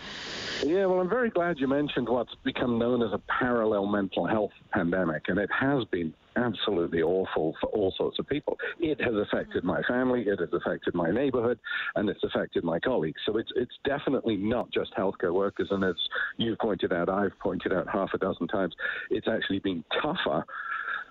Yeah, 0.63 0.85
well, 0.85 0.99
I'm 0.99 1.09
very 1.09 1.29
glad 1.29 1.59
you 1.59 1.67
mentioned 1.67 2.09
what's 2.09 2.33
become 2.43 2.79
known 2.79 3.03
as 3.03 3.13
a 3.13 3.21
parallel 3.39 3.85
mental 3.85 4.25
health 4.25 4.51
pandemic, 4.73 5.23
and 5.27 5.37
it 5.37 5.49
has 5.51 5.83
been 5.85 6.13
absolutely 6.37 7.01
awful 7.01 7.55
for 7.59 7.67
all 7.71 7.93
sorts 7.97 8.19
of 8.19 8.27
people. 8.27 8.57
It 8.79 9.01
has 9.01 9.13
affected 9.15 9.63
my 9.63 9.81
family, 9.83 10.21
it 10.21 10.39
has 10.39 10.49
affected 10.53 10.93
my 10.93 11.11
neighborhood, 11.11 11.59
and 11.95 12.09
it's 12.09 12.23
affected 12.23 12.63
my 12.63 12.79
colleagues. 12.79 13.19
So 13.25 13.37
it's 13.37 13.51
it's 13.55 13.75
definitely 13.85 14.37
not 14.37 14.71
just 14.71 14.93
healthcare 14.95 15.33
workers, 15.33 15.67
and 15.71 15.83
as 15.83 15.95
you've 16.37 16.59
pointed 16.59 16.93
out, 16.93 17.09
I've 17.09 17.37
pointed 17.39 17.73
out 17.73 17.87
half 17.91 18.09
a 18.13 18.17
dozen 18.17 18.47
times, 18.47 18.75
it's 19.09 19.27
actually 19.27 19.59
been 19.59 19.83
tougher 20.01 20.45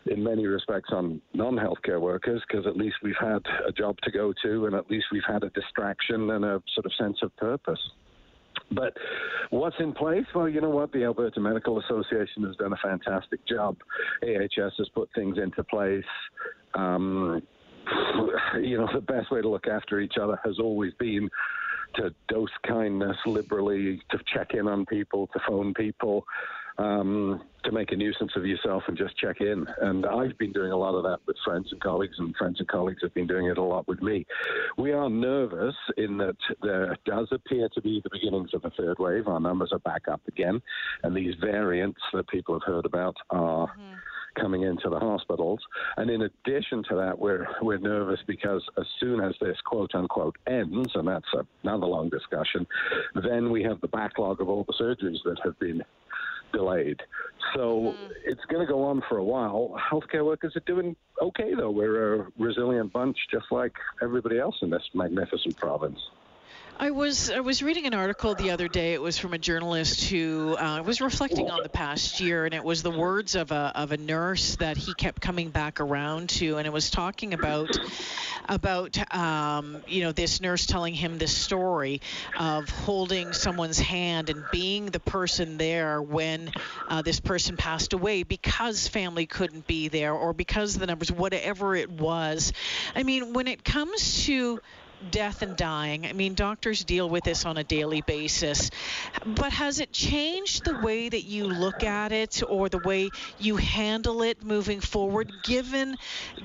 in 0.06 0.23
many 0.23 0.47
respects 0.47 0.90
on 0.92 1.21
non-healthcare 1.35 2.00
workers 2.00 2.40
because 2.47 2.66
at 2.66 2.76
least 2.76 2.97
we've 3.02 3.14
had 3.21 3.42
a 3.66 3.73
job 3.73 3.97
to 4.04 4.11
go 4.11 4.33
to 4.42 4.66
and 4.66 4.75
at 4.75 4.88
least 4.90 5.06
we've 5.11 5.23
had 5.26 5.42
a 5.42 5.50
distraction 5.50 6.30
and 6.30 6.45
a 6.45 6.62
sort 6.75 6.87
of 6.87 6.92
sense 6.99 7.18
of 7.23 7.35
purpose. 7.37 7.80
But 8.73 8.94
what's 9.50 9.76
in 9.78 9.92
place? 9.92 10.25
Well, 10.35 10.49
you 10.49 10.61
know 10.61 10.70
what? 10.70 10.92
The 10.92 11.04
Alberta 11.04 11.40
Medical 11.40 11.80
Association 11.80 12.42
has 12.44 12.56
done 12.56 12.73
a 12.73 12.76
fantastic 12.82 13.46
job. 13.46 13.76
AHS 14.23 14.73
has 14.78 14.88
put 14.94 15.08
things 15.14 15.38
into 15.38 15.62
place. 15.64 16.04
Um, 16.75 17.42
you 18.61 18.78
know, 18.78 18.88
the 18.92 19.00
best 19.00 19.30
way 19.30 19.40
to 19.40 19.49
look 19.49 19.66
after 19.68 20.00
each 20.00 20.14
other 20.20 20.38
has 20.44 20.58
always 20.58 20.92
been 20.94 21.28
to 21.94 22.14
dose 22.28 22.50
kindness 22.66 23.16
liberally, 23.26 24.02
to 24.11 24.18
check 24.35 24.49
in 24.54 24.66
on 24.68 24.85
people, 24.87 25.28
to 25.28 25.40
phone 25.46 25.73
people. 25.75 26.25
Um, 26.78 27.42
to 27.64 27.73
make 27.73 27.92
a 27.92 27.97
nuisance 27.97 28.33
of 28.37 28.47
yourself 28.47 28.85
and 28.87 28.97
just 28.97 29.16
check 29.16 29.40
in. 29.40 29.66
And 29.80 30.06
I've 30.06 30.37
been 30.38 30.52
doing 30.52 30.73
a 30.73 30.76
lot 30.76 30.95
of 30.95 31.02
that 31.04 31.18
with 31.26 31.37
friends 31.45 31.68
and 31.73 31.80
colleagues, 31.80 32.16
and 32.18 32.35
friends 32.37 32.61
and 32.61 32.68
colleagues 32.68 33.02
have 33.02 33.14
been 33.14 33.26
doing 33.26 33.47
it 33.47 33.59
a 33.59 33.62
lot 33.62 33.88
with 33.88 34.02
me. 34.02 34.26
We 34.78 34.92
are 34.92 35.11
nervous 35.11 35.75
in 35.97 36.18
that 36.18 36.37
there 36.62 36.97
does 37.04 37.28
appear 37.33 37.68
to 37.75 37.80
be 37.80 38.00
the 38.02 38.11
beginnings 38.11 38.50
of 38.54 38.64
a 38.64 38.71
third 38.71 38.99
wave. 38.99 39.26
Our 39.26 39.40
numbers 39.40 39.71
are 39.73 39.80
back 39.80 40.09
up 40.11 40.21
again, 40.28 40.61
and 41.02 41.16
these 41.16 41.35
variants 41.40 42.00
that 42.12 42.28
people 42.28 42.54
have 42.54 42.75
heard 42.75 42.87
about 42.87 43.16
are. 43.30 43.68
Mm-hmm 43.68 43.95
coming 44.37 44.62
into 44.62 44.88
the 44.88 44.99
hospitals. 44.99 45.61
And 45.97 46.11
in 46.11 46.23
addition 46.23 46.85
to 46.90 46.97
that, 46.97 47.18
we're 47.18 47.47
we're 47.62 47.78
nervous 47.78 48.21
because 48.26 48.62
as 48.78 48.85
soon 49.00 49.21
as 49.21 49.35
this 49.40 49.56
quote 49.64 49.95
unquote 49.95 50.37
ends, 50.47 50.90
and 50.95 51.09
that's 51.09 51.26
another 51.64 51.87
long 51.87 52.09
discussion, 52.09 52.66
then 53.14 53.50
we 53.50 53.62
have 53.62 53.80
the 53.80 53.88
backlog 53.88 54.40
of 54.40 54.49
all 54.49 54.64
the 54.64 54.75
surgeries 54.75 55.23
that 55.25 55.38
have 55.42 55.59
been 55.59 55.83
delayed. 56.53 57.00
So 57.55 57.95
mm. 57.97 58.11
it's 58.25 58.45
going 58.50 58.67
to 58.67 58.71
go 58.71 58.85
on 58.85 59.03
for 59.09 59.19
a 59.19 59.25
while. 59.25 59.76
Healthcare 59.91 60.25
workers 60.25 60.55
are 60.57 60.62
doing 60.67 60.97
okay, 61.21 61.55
though. 61.55 61.71
We're 61.71 62.23
a 62.23 62.26
resilient 62.38 62.93
bunch, 62.93 63.17
just 63.31 63.47
like 63.50 63.73
everybody 64.03 64.38
else 64.38 64.57
in 64.62 64.71
this 64.71 64.83
magnificent 64.95 65.57
province. 65.57 65.99
I 66.78 66.90
was 66.90 67.30
I 67.30 67.40
was 67.40 67.62
reading 67.62 67.87
an 67.87 67.95
article 67.95 68.35
the 68.35 68.50
other 68.50 68.68
day. 68.68 68.92
It 68.92 69.00
was 69.00 69.16
from 69.16 69.33
a 69.33 69.38
journalist 69.38 70.11
who 70.11 70.54
uh, 70.59 70.83
was 70.83 71.00
reflecting 71.00 71.50
on 71.50 71.62
the 71.62 71.71
past 71.71 72.21
year, 72.21 72.45
and 72.45 72.52
it 72.52 72.62
was 72.62 72.83
the 72.83 72.90
words 72.90 73.35
of 73.35 73.50
a 73.50 73.73
of 73.75 73.92
a 73.92 73.97
nurse 73.97 74.56
that 74.56 74.76
he 74.76 74.92
kept 74.92 75.23
coming 75.23 75.49
back 75.49 75.80
around 75.80 76.28
to, 76.30 76.59
and 76.59 76.66
it 76.66 76.73
was 76.73 76.90
talking 76.90 77.33
about 77.33 77.78
about 78.47 79.14
um, 79.14 79.83
you 79.87 80.02
know 80.02 80.12
this 80.12 80.42
nurse 80.42 80.66
telling 80.66 80.92
him 80.92 81.16
this 81.16 81.35
story 81.35 82.02
of 82.38 82.68
holding 82.68 83.33
someone's 83.33 83.78
hand 83.78 84.28
and 84.28 84.50
being 84.50 84.87
the 84.87 85.00
person 85.00 85.56
there 85.56 86.02
when 86.02 86.52
uh, 86.88 87.00
this 87.00 87.21
person 87.21 87.56
passed 87.56 87.95
away 87.95 88.23
because 88.23 88.87
family 88.87 89.25
couldn't 89.25 89.66
be 89.66 89.88
there 89.88 90.12
or 90.12 90.35
because 90.35 90.75
the 90.75 90.87
numbers 90.87 91.11
whatever 91.11 91.75
it 91.75 91.90
was. 91.90 92.52
I 92.95 93.02
mean, 93.02 93.33
when 93.33 93.49
it 93.49 93.64
comes 93.64 94.26
to 94.26 94.61
death 95.11 95.43
and 95.43 95.57
dying. 95.57 96.07
I 96.07 96.12
mean, 96.12 96.35
doctors 96.35 96.85
deal 96.85 97.09
with 97.09 97.25
this 97.25 97.45
on 97.45 97.57
a 97.57 97.65
daily 97.65 98.00
basis. 98.00 98.71
But 99.25 99.53
has 99.53 99.81
it 99.81 99.93
changed 99.93 100.65
the 100.65 100.79
way 100.81 101.09
that 101.09 101.23
you 101.23 101.47
look 101.47 101.85
at 101.85 102.12
it 102.12 102.43
or 102.49 102.69
the 102.69 102.79
way 102.79 103.11
you 103.38 103.57
handle 103.57 104.23
it 104.23 104.43
moving 104.45 104.81
forward 104.81 105.31
given 105.45 105.97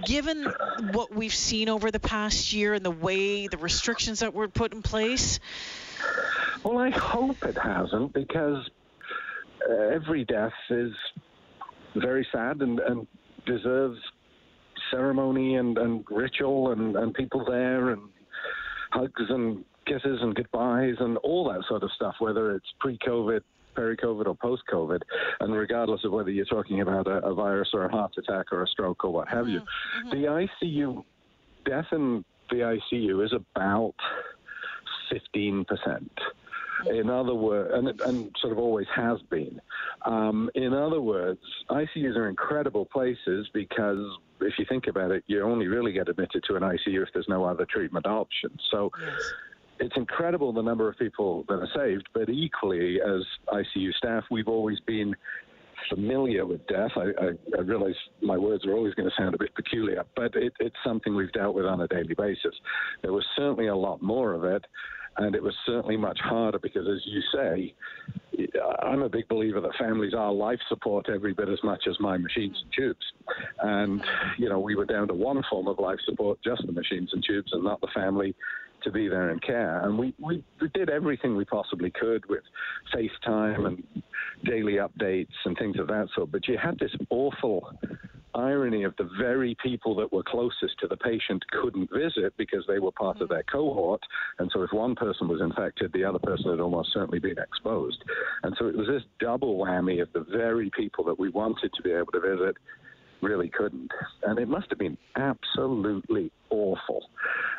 given 0.05 0.53
what 0.91 1.13
we've 1.13 1.33
seen 1.33 1.69
over 1.69 1.91
the 1.91 1.99
past 1.99 2.53
year 2.53 2.73
and 2.73 2.85
the 2.85 2.91
way 2.91 3.47
the 3.47 3.57
restrictions 3.57 4.19
that 4.19 4.33
were 4.33 4.47
put 4.47 4.73
in 4.73 4.81
place? 4.81 5.39
Well, 6.63 6.77
I 6.77 6.89
hope 6.89 7.43
it 7.43 7.57
hasn't 7.57 8.13
because 8.13 8.69
uh, 9.69 9.73
every 9.73 10.25
death 10.25 10.53
is 10.69 10.91
very 11.95 12.27
sad 12.31 12.61
and, 12.61 12.79
and 12.79 13.07
deserves 13.45 13.99
ceremony 14.91 15.55
and, 15.55 15.77
and 15.77 16.03
ritual 16.09 16.71
and, 16.71 16.95
and 16.95 17.13
people 17.13 17.45
there 17.45 17.89
and 17.89 18.01
hugs 18.91 19.23
and 19.29 19.63
kisses 19.85 20.19
and 20.21 20.35
goodbyes 20.35 20.95
and 20.99 21.17
all 21.17 21.51
that 21.51 21.63
sort 21.67 21.83
of 21.83 21.91
stuff, 21.95 22.15
whether 22.19 22.55
it's 22.55 22.67
pre-COVID, 22.79 23.41
peri-COVID, 23.75 24.27
or 24.27 24.35
post-COVID, 24.35 25.01
and 25.39 25.53
regardless 25.53 26.03
of 26.03 26.11
whether 26.11 26.29
you're 26.29 26.45
talking 26.45 26.81
about 26.81 27.07
a, 27.07 27.25
a 27.25 27.33
virus 27.33 27.69
or 27.73 27.85
a 27.85 27.91
heart 27.91 28.13
attack 28.17 28.51
or 28.51 28.63
a 28.63 28.67
stroke 28.67 29.03
or 29.03 29.11
what 29.11 29.27
have 29.27 29.47
you, 29.47 29.61
mm-hmm. 29.61 30.09
the 30.09 30.47
ICU 30.65 31.03
death 31.65 31.87
in 31.91 32.23
the 32.49 32.57
ICU 32.91 33.25
is 33.25 33.33
about 33.33 33.95
15 35.09 35.65
percent. 35.65 36.11
In 36.89 37.09
other 37.11 37.35
words, 37.35 37.71
and, 37.73 38.01
and 38.01 38.35
sort 38.41 38.53
of 38.53 38.57
always 38.57 38.87
has 38.95 39.21
been. 39.29 39.61
Um, 40.05 40.49
in 40.55 40.73
other 40.73 40.99
words, 40.99 41.39
ICUs 41.69 42.15
are 42.15 42.27
incredible 42.27 42.85
places 42.85 43.47
because 43.53 43.99
if 44.41 44.53
you 44.57 44.65
think 44.67 44.87
about 44.87 45.11
it, 45.11 45.23
you 45.27 45.41
only 45.43 45.67
really 45.67 45.91
get 45.91 46.09
admitted 46.09 46.43
to 46.47 46.55
an 46.55 46.63
ICU 46.63 47.03
if 47.03 47.09
there's 47.13 47.27
no 47.29 47.43
other 47.43 47.65
treatment 47.65 48.05
option. 48.05 48.51
So. 48.71 48.91
Yes 48.99 49.33
it's 49.81 49.97
incredible 49.97 50.53
the 50.53 50.61
number 50.61 50.87
of 50.87 50.95
people 50.99 51.43
that 51.47 51.55
are 51.55 51.69
saved, 51.75 52.07
but 52.13 52.29
equally, 52.29 52.99
as 53.01 53.23
ICU 53.51 53.91
staff, 53.93 54.23
we've 54.29 54.47
always 54.47 54.79
been 54.81 55.15
familiar 55.89 56.45
with 56.45 56.65
death. 56.67 56.91
I, 56.95 57.09
I, 57.19 57.29
I 57.57 57.61
realize 57.61 57.95
my 58.21 58.37
words 58.37 58.65
are 58.65 58.73
always 58.73 58.93
going 58.93 59.09
to 59.09 59.15
sound 59.17 59.33
a 59.33 59.37
bit 59.39 59.55
peculiar, 59.55 60.03
but 60.15 60.35
it, 60.35 60.53
it's 60.59 60.75
something 60.85 61.15
we've 61.15 61.31
dealt 61.31 61.55
with 61.55 61.65
on 61.65 61.81
a 61.81 61.87
daily 61.87 62.13
basis. 62.13 62.53
There 63.01 63.11
was 63.11 63.25
certainly 63.35 63.67
a 63.67 63.75
lot 63.75 64.03
more 64.03 64.33
of 64.33 64.43
it, 64.43 64.63
and 65.17 65.35
it 65.35 65.43
was 65.43 65.53
certainly 65.65 65.97
much 65.97 66.19
harder 66.19 66.59
because, 66.59 66.87
as 66.87 67.01
you 67.05 67.21
say, 67.33 67.73
I'm 68.81 69.01
a 69.01 69.09
big 69.09 69.27
believer 69.27 69.59
that 69.61 69.71
families 69.77 70.13
are 70.13 70.31
life 70.31 70.59
support 70.69 71.09
every 71.09 71.33
bit 71.33 71.49
as 71.49 71.59
much 71.63 71.83
as 71.89 71.99
my 71.99 72.17
machines 72.17 72.57
and 72.61 72.73
tubes. 72.75 73.05
And, 73.61 74.03
you 74.37 74.49
know, 74.49 74.59
we 74.59 74.75
were 74.75 74.85
down 74.85 75.07
to 75.09 75.13
one 75.13 75.43
form 75.49 75.67
of 75.67 75.79
life 75.79 75.99
support, 76.05 76.39
just 76.43 76.65
the 76.65 76.71
machines 76.71 77.09
and 77.13 77.23
tubes, 77.27 77.51
and 77.53 77.63
not 77.63 77.81
the 77.81 77.89
family 77.93 78.35
to 78.83 78.91
be 78.91 79.07
there 79.07 79.29
and 79.29 79.41
care. 79.41 79.81
And 79.85 79.97
we, 79.97 80.13
we, 80.19 80.43
we 80.59 80.69
did 80.69 80.89
everything 80.89 81.35
we 81.35 81.45
possibly 81.45 81.91
could 81.91 82.27
with 82.27 82.43
FaceTime 82.93 83.67
and 83.67 83.83
daily 84.45 84.73
updates 84.73 85.27
and 85.45 85.57
things 85.57 85.77
of 85.77 85.87
that 85.87 86.07
sort. 86.15 86.31
But 86.31 86.47
you 86.47 86.57
had 86.57 86.79
this 86.79 86.91
awful 87.09 87.71
irony 88.35 88.83
of 88.83 88.95
the 88.97 89.09
very 89.19 89.55
people 89.63 89.95
that 89.95 90.11
were 90.11 90.23
closest 90.23 90.79
to 90.79 90.87
the 90.87 90.97
patient 90.97 91.43
couldn't 91.51 91.89
visit 91.91 92.33
because 92.37 92.63
they 92.67 92.79
were 92.79 92.91
part 92.91 93.21
of 93.21 93.29
their 93.29 93.43
cohort. 93.43 94.01
And 94.39 94.49
so 94.53 94.63
if 94.63 94.71
one 94.71 94.95
person 94.95 95.27
was 95.27 95.41
infected, 95.41 95.91
the 95.93 96.03
other 96.03 96.19
person 96.19 96.51
had 96.51 96.59
almost 96.59 96.93
certainly 96.93 97.19
been 97.19 97.37
exposed. 97.37 98.03
And 98.43 98.55
so 98.57 98.67
it 98.67 98.75
was 98.75 98.87
this 98.87 99.03
double 99.19 99.57
whammy 99.57 100.01
of 100.01 100.11
the 100.13 100.25
very 100.31 100.71
people 100.75 101.03
that 101.05 101.19
we 101.19 101.29
wanted 101.29 101.71
to 101.73 101.81
be 101.81 101.91
able 101.91 102.11
to 102.13 102.19
visit 102.19 102.57
really 103.21 103.49
couldn't. 103.49 103.91
And 104.23 104.39
it 104.39 104.47
must 104.47 104.69
have 104.69 104.79
been 104.79 104.97
absolutely 105.15 106.31
awful 106.49 107.03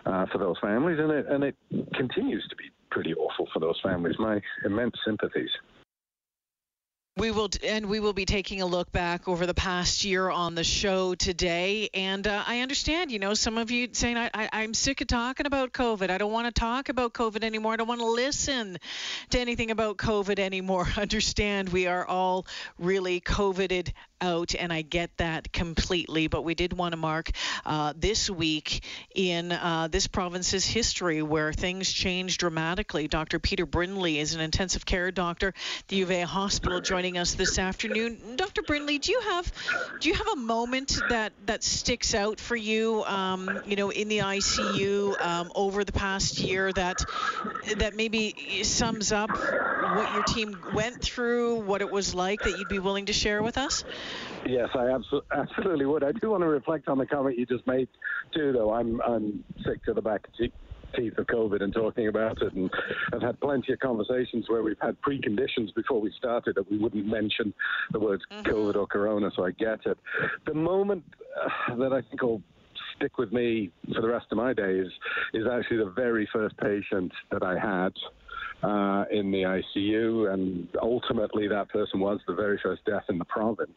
uh, 0.07 0.27
for 0.33 0.39
those 0.39 0.57
families. 0.61 0.99
And 0.99 1.11
it, 1.11 1.27
and 1.29 1.45
it 1.45 1.57
continues 1.95 2.47
to 2.49 2.57
be 2.57 2.65
pretty 2.91 3.15
awful 3.15 3.49
for 3.53 3.61
those 3.61 3.81
families. 3.83 4.17
My 4.19 4.41
immense 4.65 4.95
sympathies. 5.05 5.51
We 7.23 7.31
will, 7.31 7.51
and 7.63 7.87
we 7.87 8.01
will 8.01 8.15
be 8.15 8.25
taking 8.25 8.63
a 8.63 8.67
look 8.67 8.91
back 8.91 9.29
over 9.29 9.47
the 9.47 9.55
past 9.55 10.05
year 10.05 10.29
on 10.29 10.57
the 10.57 10.65
show 10.65 11.15
today. 11.15 11.89
And 11.95 12.27
uh, 12.27 12.43
I 12.45 12.63
understand, 12.63 13.13
you 13.13 13.21
know, 13.21 13.33
some 13.35 13.59
of 13.59 13.71
you 13.71 13.89
saying, 13.93 14.17
I, 14.17 14.29
I, 14.35 14.65
am 14.65 14.75
sick 14.75 15.03
of 15.03 15.07
talking 15.07 15.47
about 15.47 15.73
COVID. 15.73 16.11
I 16.11 16.19
don't 16.19 16.33
want 16.33 16.53
to 16.53 16.61
talk 16.61 16.89
about 16.89 17.13
COVID 17.13 17.45
anymore. 17.45 17.75
I 17.75 17.77
don't 17.77 17.87
want 17.87 18.01
to 18.01 18.11
listen 18.11 18.77
to 19.31 19.39
anything 19.39 19.71
about 19.71 19.99
COVID 19.99 20.41
anymore. 20.41 20.89
Understand, 20.97 21.69
we 21.69 21.87
are 21.87 22.05
all 22.05 22.45
really 22.81 23.21
COVIDed 23.21 23.93
out, 24.23 24.55
and 24.55 24.73
I 24.73 24.83
get 24.83 25.15
that 25.19 25.53
completely. 25.53 26.29
But 26.29 26.43
we 26.43 26.55
did 26.55 26.73
want 26.73 26.93
to 26.93 26.97
mark 26.97 27.31
uh, 27.67 27.93
this 27.97 28.31
week 28.31 28.85
in 29.15 29.53
uh, 29.53 29.89
this 29.91 30.07
province's 30.07 30.65
history 30.65 31.21
where 31.23 31.53
things 31.53 31.93
changed 31.93 32.41
dramatically. 32.41 33.09
Dr. 33.09 33.39
Peter 33.39 33.67
Brindley 33.67 34.19
is 34.19 34.35
an 34.35 34.41
intensive 34.41 34.87
care 34.87 35.11
doctor 35.11 35.49
at 35.49 35.89
the 35.89 35.97
U 35.97 36.05
of 36.05 36.11
A 36.11 36.23
Hospital 36.23 36.81
joining 36.81 37.19
us 37.19 37.35
this 37.35 37.59
afternoon. 37.59 38.32
Dr. 38.55 38.67
Brindley, 38.67 38.99
do 38.99 39.13
you 39.13 39.21
have 39.23 39.51
do 39.99 40.11
you 40.11 40.15
have 40.15 40.29
a 40.29 40.37
moment 40.37 41.01
that 41.09 41.33
that 41.47 41.65
sticks 41.65 42.15
out 42.15 42.39
for 42.39 42.55
you, 42.55 43.03
um, 43.05 43.63
you 43.65 43.77
know, 43.77 43.89
in 43.89 44.09
the 44.09 44.19
ICU 44.19 45.19
um, 45.25 45.51
over 45.55 45.85
the 45.85 45.93
past 45.93 46.39
year 46.39 46.71
that 46.71 47.03
that 47.79 47.97
maybe 47.97 48.63
sums 48.63 49.11
up 49.11 49.31
what 49.31 50.13
your 50.13 50.23
team 50.25 50.59
went 50.75 51.01
through, 51.01 51.61
what 51.61 51.81
it 51.81 51.91
was 51.91 52.15
like 52.15 52.43
that 52.43 52.59
you'd 52.59 52.69
be 52.69 52.79
willing 52.79 53.07
to 53.07 53.15
share 53.15 53.43
with 53.43 53.57
us? 53.57 53.85
Yes, 54.45 54.69
I 54.75 54.99
absolutely 55.35 55.87
would. 55.87 56.05
I 56.05 56.13
do 56.13 56.33
want 56.33 56.43
to 56.43 56.49
reflect 56.49 56.89
on 56.89 56.99
the 56.99 57.07
comment 57.07 57.39
you 57.39 57.47
just 57.47 57.67
made, 57.67 57.89
too, 58.35 58.53
though. 58.53 58.73
I'm, 58.73 59.01
I'm 59.01 59.45
sick 59.65 59.83
to 59.85 59.95
the 59.95 60.03
back 60.03 60.27
teeth 60.95 61.19
of 61.19 61.27
COVID 61.27 61.63
and 61.63 61.73
talking 61.73 62.09
about 62.09 62.41
it. 62.43 62.53
And 62.53 62.71
I've 63.13 63.23
had 63.23 63.41
plenty 63.41 63.73
of 63.73 63.79
conversations 63.81 64.47
where 64.49 64.63
we've 64.63 64.81
had 64.81 64.97
preconditions 65.03 65.75
before 65.75 66.01
we 66.01 66.13
started 66.17 66.57
that 66.57 66.71
we 66.71 66.79
wouldn't 66.79 67.07
mention 67.07 67.53
the 67.93 68.01
words 68.01 68.23
mm-hmm. 68.31 68.49
COVID 68.49 68.77
or 68.77 68.87
Corona, 68.87 69.31
so 69.35 69.45
I 69.45 69.51
get 69.53 69.81
it. 69.87 69.99
The 70.47 70.55
moment 70.55 71.05
uh, 71.41 71.77
that 71.77 71.93
I 71.93 72.03
think 72.03 72.23
will 72.23 72.43
stick 72.97 73.19
with 73.19 73.33
me 73.33 73.73
for 73.95 74.01
the 74.01 74.09
rest 74.09 74.27
of 74.31 74.39
my 74.39 74.53
days 74.53 74.87
is 75.35 75.47
actually 75.51 75.79
the 75.79 75.93
very 75.97 76.29
first 76.33 76.57
patient 76.59 77.13
that 77.31 77.43
I 77.43 77.59
had 77.59 77.93
uh, 78.63 79.05
in 79.11 79.31
the 79.31 79.61
ICU, 79.77 80.33
and 80.33 80.69
ultimately 80.81 81.49
that 81.49 81.69
person 81.69 82.01
was 82.01 82.21
the 82.27 82.35
very 82.35 82.61
first 82.63 82.85
death 82.85 83.05
in 83.09 83.19
the 83.19 83.25
province. 83.25 83.71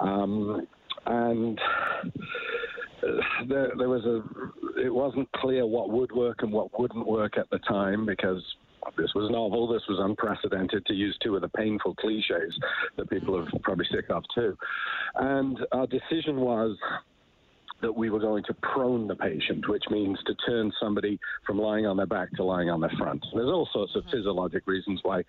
Um, 0.00 0.66
and 1.06 1.60
there, 3.48 3.72
there, 3.76 3.88
was 3.88 4.04
a, 4.04 4.22
it 4.80 4.92
wasn't 4.92 5.30
clear 5.32 5.66
what 5.66 5.90
would 5.90 6.12
work 6.12 6.42
and 6.42 6.52
what 6.52 6.78
wouldn't 6.78 7.06
work 7.06 7.36
at 7.38 7.48
the 7.50 7.58
time 7.60 8.06
because 8.06 8.42
this 8.96 9.12
was 9.14 9.30
novel, 9.30 9.66
this 9.66 9.82
was 9.88 9.98
unprecedented, 10.00 10.84
to 10.86 10.94
use 10.94 11.16
two 11.22 11.34
of 11.34 11.42
the 11.42 11.48
painful 11.48 11.94
cliches 11.94 12.58
that 12.96 13.08
people 13.08 13.38
have 13.38 13.62
probably 13.62 13.86
sick 13.90 14.06
of 14.10 14.22
too. 14.34 14.56
And 15.16 15.58
our 15.72 15.86
decision 15.86 16.36
was 16.36 16.76
that 17.82 17.92
we 17.92 18.10
were 18.10 18.18
going 18.18 18.42
to 18.44 18.54
prone 18.54 19.06
the 19.06 19.14
patient, 19.14 19.68
which 19.68 19.84
means 19.90 20.18
to 20.26 20.34
turn 20.46 20.72
somebody 20.80 21.18
from 21.46 21.58
lying 21.58 21.86
on 21.86 21.96
their 21.96 22.06
back 22.06 22.30
to 22.32 22.44
lying 22.44 22.70
on 22.70 22.80
their 22.80 22.92
front. 22.98 23.24
There's 23.34 23.48
all 23.48 23.68
sorts 23.72 23.94
of 23.94 24.04
physiologic 24.10 24.66
reasons 24.66 25.00
why 25.02 25.22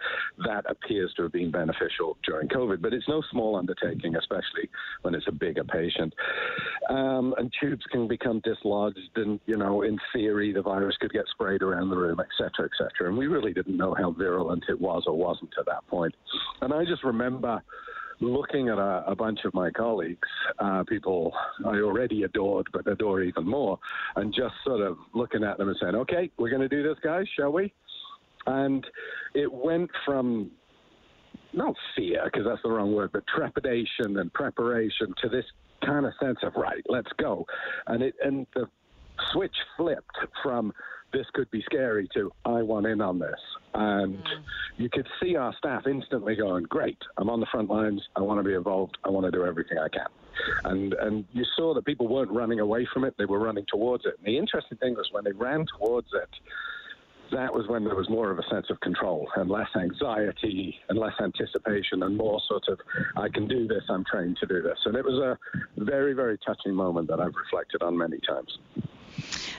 that 0.45 0.63
appears 0.69 1.13
to 1.17 1.23
have 1.23 1.31
been 1.31 1.51
beneficial 1.51 2.17
during 2.23 2.47
COVID, 2.47 2.81
but 2.81 2.93
it's 2.93 3.07
no 3.07 3.21
small 3.31 3.55
undertaking, 3.55 4.15
especially 4.15 4.69
when 5.01 5.15
it's 5.15 5.27
a 5.27 5.31
bigger 5.31 5.63
patient. 5.63 6.13
Um, 6.89 7.33
and 7.37 7.51
tubes 7.59 7.83
can 7.91 8.07
become 8.07 8.41
dislodged, 8.43 8.99
and 9.15 9.39
you 9.45 9.57
know, 9.57 9.81
in 9.81 9.97
theory, 10.13 10.53
the 10.53 10.61
virus 10.61 10.95
could 10.99 11.11
get 11.11 11.25
sprayed 11.31 11.61
around 11.61 11.89
the 11.89 11.97
room, 11.97 12.19
etc., 12.19 12.69
etc. 12.69 13.09
And 13.09 13.17
we 13.17 13.27
really 13.27 13.53
didn't 13.53 13.77
know 13.77 13.93
how 13.97 14.11
virulent 14.11 14.65
it 14.69 14.79
was 14.79 15.03
or 15.07 15.17
wasn't 15.17 15.53
at 15.59 15.65
that 15.65 15.85
point. 15.87 16.15
And 16.61 16.73
I 16.73 16.85
just 16.85 17.03
remember 17.03 17.61
looking 18.19 18.69
at 18.69 18.77
a, 18.77 19.03
a 19.07 19.15
bunch 19.15 19.39
of 19.45 19.53
my 19.53 19.69
colleagues, 19.71 20.27
uh, 20.59 20.83
people 20.83 21.33
I 21.65 21.77
already 21.79 22.23
adored, 22.23 22.67
but 22.73 22.87
adore 22.87 23.21
even 23.21 23.47
more, 23.47 23.79
and 24.15 24.33
just 24.33 24.55
sort 24.65 24.81
of 24.81 24.97
looking 25.13 25.43
at 25.43 25.57
them 25.57 25.69
and 25.69 25.77
saying, 25.81 25.95
okay, 25.95 26.31
we're 26.37 26.49
going 26.49 26.61
to 26.61 26.69
do 26.69 26.83
this, 26.83 26.97
guys, 27.03 27.25
shall 27.37 27.51
we? 27.51 27.73
And 28.47 28.85
it 29.33 29.51
went 29.51 29.89
from 30.05 30.51
not 31.53 31.75
fear, 31.95 32.21
because 32.25 32.45
that's 32.45 32.61
the 32.63 32.69
wrong 32.69 32.93
word, 32.93 33.11
but 33.13 33.23
trepidation 33.27 34.17
and 34.17 34.31
preparation 34.33 35.13
to 35.21 35.29
this 35.29 35.45
kind 35.85 36.05
of 36.05 36.13
sense 36.21 36.39
of, 36.43 36.53
right, 36.55 36.83
let's 36.89 37.11
go. 37.17 37.45
And 37.87 38.03
it 38.03 38.15
and 38.23 38.45
the 38.55 38.67
switch 39.31 39.55
flipped 39.77 40.17
from 40.43 40.73
this 41.15 41.25
could 41.33 41.49
be 41.49 41.63
scary 41.63 42.09
to 42.13 42.29
I 42.43 42.61
want 42.61 42.85
in 42.85 42.99
on 42.99 43.19
this. 43.19 43.39
And 43.73 44.17
mm. 44.17 44.43
you 44.77 44.89
could 44.89 45.07
see 45.21 45.35
our 45.35 45.53
staff 45.57 45.83
instantly 45.87 46.35
going, 46.35 46.63
Great, 46.63 46.97
I'm 47.17 47.29
on 47.29 47.39
the 47.39 47.47
front 47.51 47.69
lines, 47.69 48.01
I 48.15 48.21
want 48.21 48.39
to 48.39 48.43
be 48.43 48.53
involved, 48.53 48.97
I 49.05 49.09
want 49.09 49.25
to 49.25 49.31
do 49.31 49.45
everything 49.45 49.77
I 49.77 49.87
can. 49.89 50.07
And 50.65 50.93
and 50.93 51.25
you 51.31 51.45
saw 51.55 51.73
that 51.73 51.85
people 51.85 52.07
weren't 52.07 52.31
running 52.31 52.59
away 52.59 52.85
from 52.93 53.05
it, 53.05 53.15
they 53.17 53.25
were 53.25 53.39
running 53.39 53.65
towards 53.71 54.05
it. 54.05 54.15
And 54.17 54.27
the 54.27 54.37
interesting 54.37 54.77
thing 54.77 54.93
was 54.95 55.07
when 55.11 55.23
they 55.23 55.31
ran 55.31 55.65
towards 55.79 56.07
it, 56.13 56.29
that 57.31 57.53
was 57.53 57.65
when 57.67 57.85
there 57.85 57.95
was 57.95 58.09
more 58.09 58.31
of 58.31 58.37
a 58.37 58.43
sense 58.51 58.67
of 58.69 58.79
control 58.81 59.27
and 59.37 59.49
less 59.49 59.69
anxiety 59.79 60.75
and 60.89 60.99
less 60.99 61.13
anticipation 61.21 62.03
and 62.03 62.17
more 62.17 62.39
sort 62.47 62.63
of, 62.67 62.79
I 63.15 63.29
can 63.29 63.47
do 63.47 63.67
this, 63.67 63.83
I'm 63.89 64.03
trained 64.05 64.37
to 64.41 64.45
do 64.45 64.61
this. 64.61 64.77
And 64.85 64.95
it 64.95 65.03
was 65.03 65.19
a 65.19 65.83
very, 65.83 66.13
very 66.13 66.37
touching 66.45 66.75
moment 66.75 67.07
that 67.07 67.19
I've 67.19 67.33
reflected 67.35 67.81
on 67.81 67.97
many 67.97 68.19
times. 68.27 68.57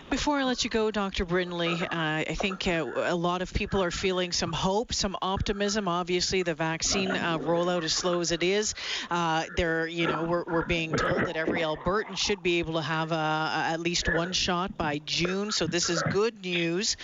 Before 0.08 0.38
I 0.38 0.44
let 0.44 0.62
you 0.62 0.70
go, 0.70 0.92
Dr. 0.92 1.24
Brindley, 1.24 1.74
uh, 1.74 1.88
I 1.90 2.36
think 2.38 2.68
uh, 2.68 2.86
a 2.94 3.16
lot 3.16 3.42
of 3.42 3.52
people 3.52 3.82
are 3.82 3.90
feeling 3.90 4.30
some 4.30 4.52
hope, 4.52 4.92
some 4.92 5.16
optimism. 5.20 5.88
Obviously, 5.88 6.44
the 6.44 6.54
vaccine 6.54 7.10
uh, 7.10 7.38
rollout, 7.38 7.82
as 7.82 7.92
slow 7.92 8.20
as 8.20 8.30
it 8.30 8.44
is, 8.44 8.74
uh, 9.10 9.44
there, 9.56 9.88
you 9.88 10.06
know, 10.06 10.22
we're, 10.22 10.44
we're, 10.44 10.64
being 10.64 10.92
told 10.92 11.26
that 11.26 11.36
every 11.36 11.62
Albertan 11.62 12.16
should 12.16 12.40
be 12.42 12.60
able 12.60 12.74
to 12.74 12.82
have 12.82 13.10
at 13.10 13.80
least 13.80 14.08
one 14.12 14.32
shot 14.32 14.76
by 14.76 15.00
June. 15.04 15.50
So 15.50 15.66
this 15.66 15.90
is 15.90 16.02
good 16.02 16.40
news. 16.44 16.96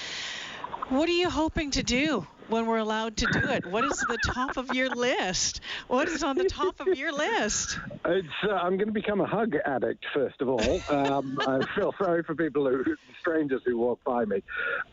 What 0.88 1.08
are 1.08 1.12
you 1.12 1.28
hoping 1.28 1.72
to 1.72 1.82
do 1.82 2.26
when 2.52 2.66
we're 2.66 2.76
allowed 2.78 3.16
to 3.16 3.26
do 3.32 3.40
it? 3.48 3.66
What 3.66 3.84
is 3.84 3.98
the 4.08 4.18
top 4.24 4.58
of 4.58 4.74
your 4.74 4.90
list? 4.90 5.62
What 5.88 6.06
is 6.06 6.22
on 6.22 6.36
the 6.36 6.44
top 6.44 6.80
of 6.80 6.98
your 6.98 7.12
list? 7.12 7.78
It's, 8.04 8.28
uh, 8.44 8.52
I'm 8.52 8.76
going 8.76 8.88
to 8.88 8.92
become 8.92 9.22
a 9.22 9.26
hug 9.26 9.54
addict, 9.64 10.04
first 10.12 10.40
of 10.42 10.48
all. 10.48 10.80
Um, 10.90 11.38
I 11.46 11.64
feel 11.74 11.94
sorry 11.98 12.22
for 12.22 12.34
people 12.34 12.68
who, 12.68 12.84
strangers 13.20 13.62
who 13.64 13.78
walk 13.78 14.04
by 14.04 14.26
me. 14.26 14.42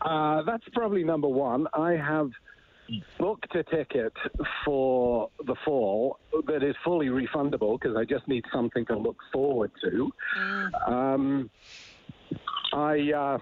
Uh, 0.00 0.42
that's 0.42 0.64
probably 0.72 1.04
number 1.04 1.28
one. 1.28 1.68
I 1.74 1.92
have 1.92 2.30
booked 3.18 3.54
a 3.54 3.62
ticket 3.62 4.14
for 4.64 5.28
the 5.44 5.54
fall 5.64 6.18
that 6.46 6.62
is 6.62 6.74
fully 6.82 7.06
refundable 7.06 7.78
because 7.78 7.96
I 7.96 8.04
just 8.04 8.26
need 8.26 8.44
something 8.52 8.86
to 8.86 8.98
look 8.98 9.18
forward 9.32 9.70
to. 9.82 10.10
Mm. 10.38 10.88
Um, 10.88 11.50
I. 12.72 13.12
Uh, 13.12 13.38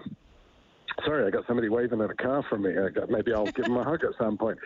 Sorry, 1.05 1.25
I 1.25 1.29
got 1.29 1.47
somebody 1.47 1.69
waving 1.69 2.01
at 2.01 2.09
a 2.09 2.15
car 2.15 2.43
from 2.49 2.63
me. 2.63 2.73
Got, 2.93 3.09
maybe 3.09 3.33
I'll 3.33 3.45
give 3.45 3.65
them 3.65 3.77
a 3.77 3.83
hug 3.83 4.03
at 4.03 4.11
some 4.17 4.37
point. 4.37 4.57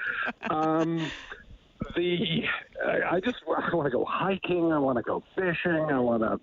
Um, 0.49 1.11
the 1.95 2.43
I 2.85 3.19
just 3.19 3.37
I 3.47 3.75
want 3.75 3.85
to 3.85 3.91
go 3.91 4.05
hiking. 4.05 4.71
I 4.71 4.79
want 4.79 4.97
to 4.97 5.03
go 5.03 5.23
fishing. 5.35 5.87
I 5.91 5.99
want 5.99 6.23
to 6.23 6.39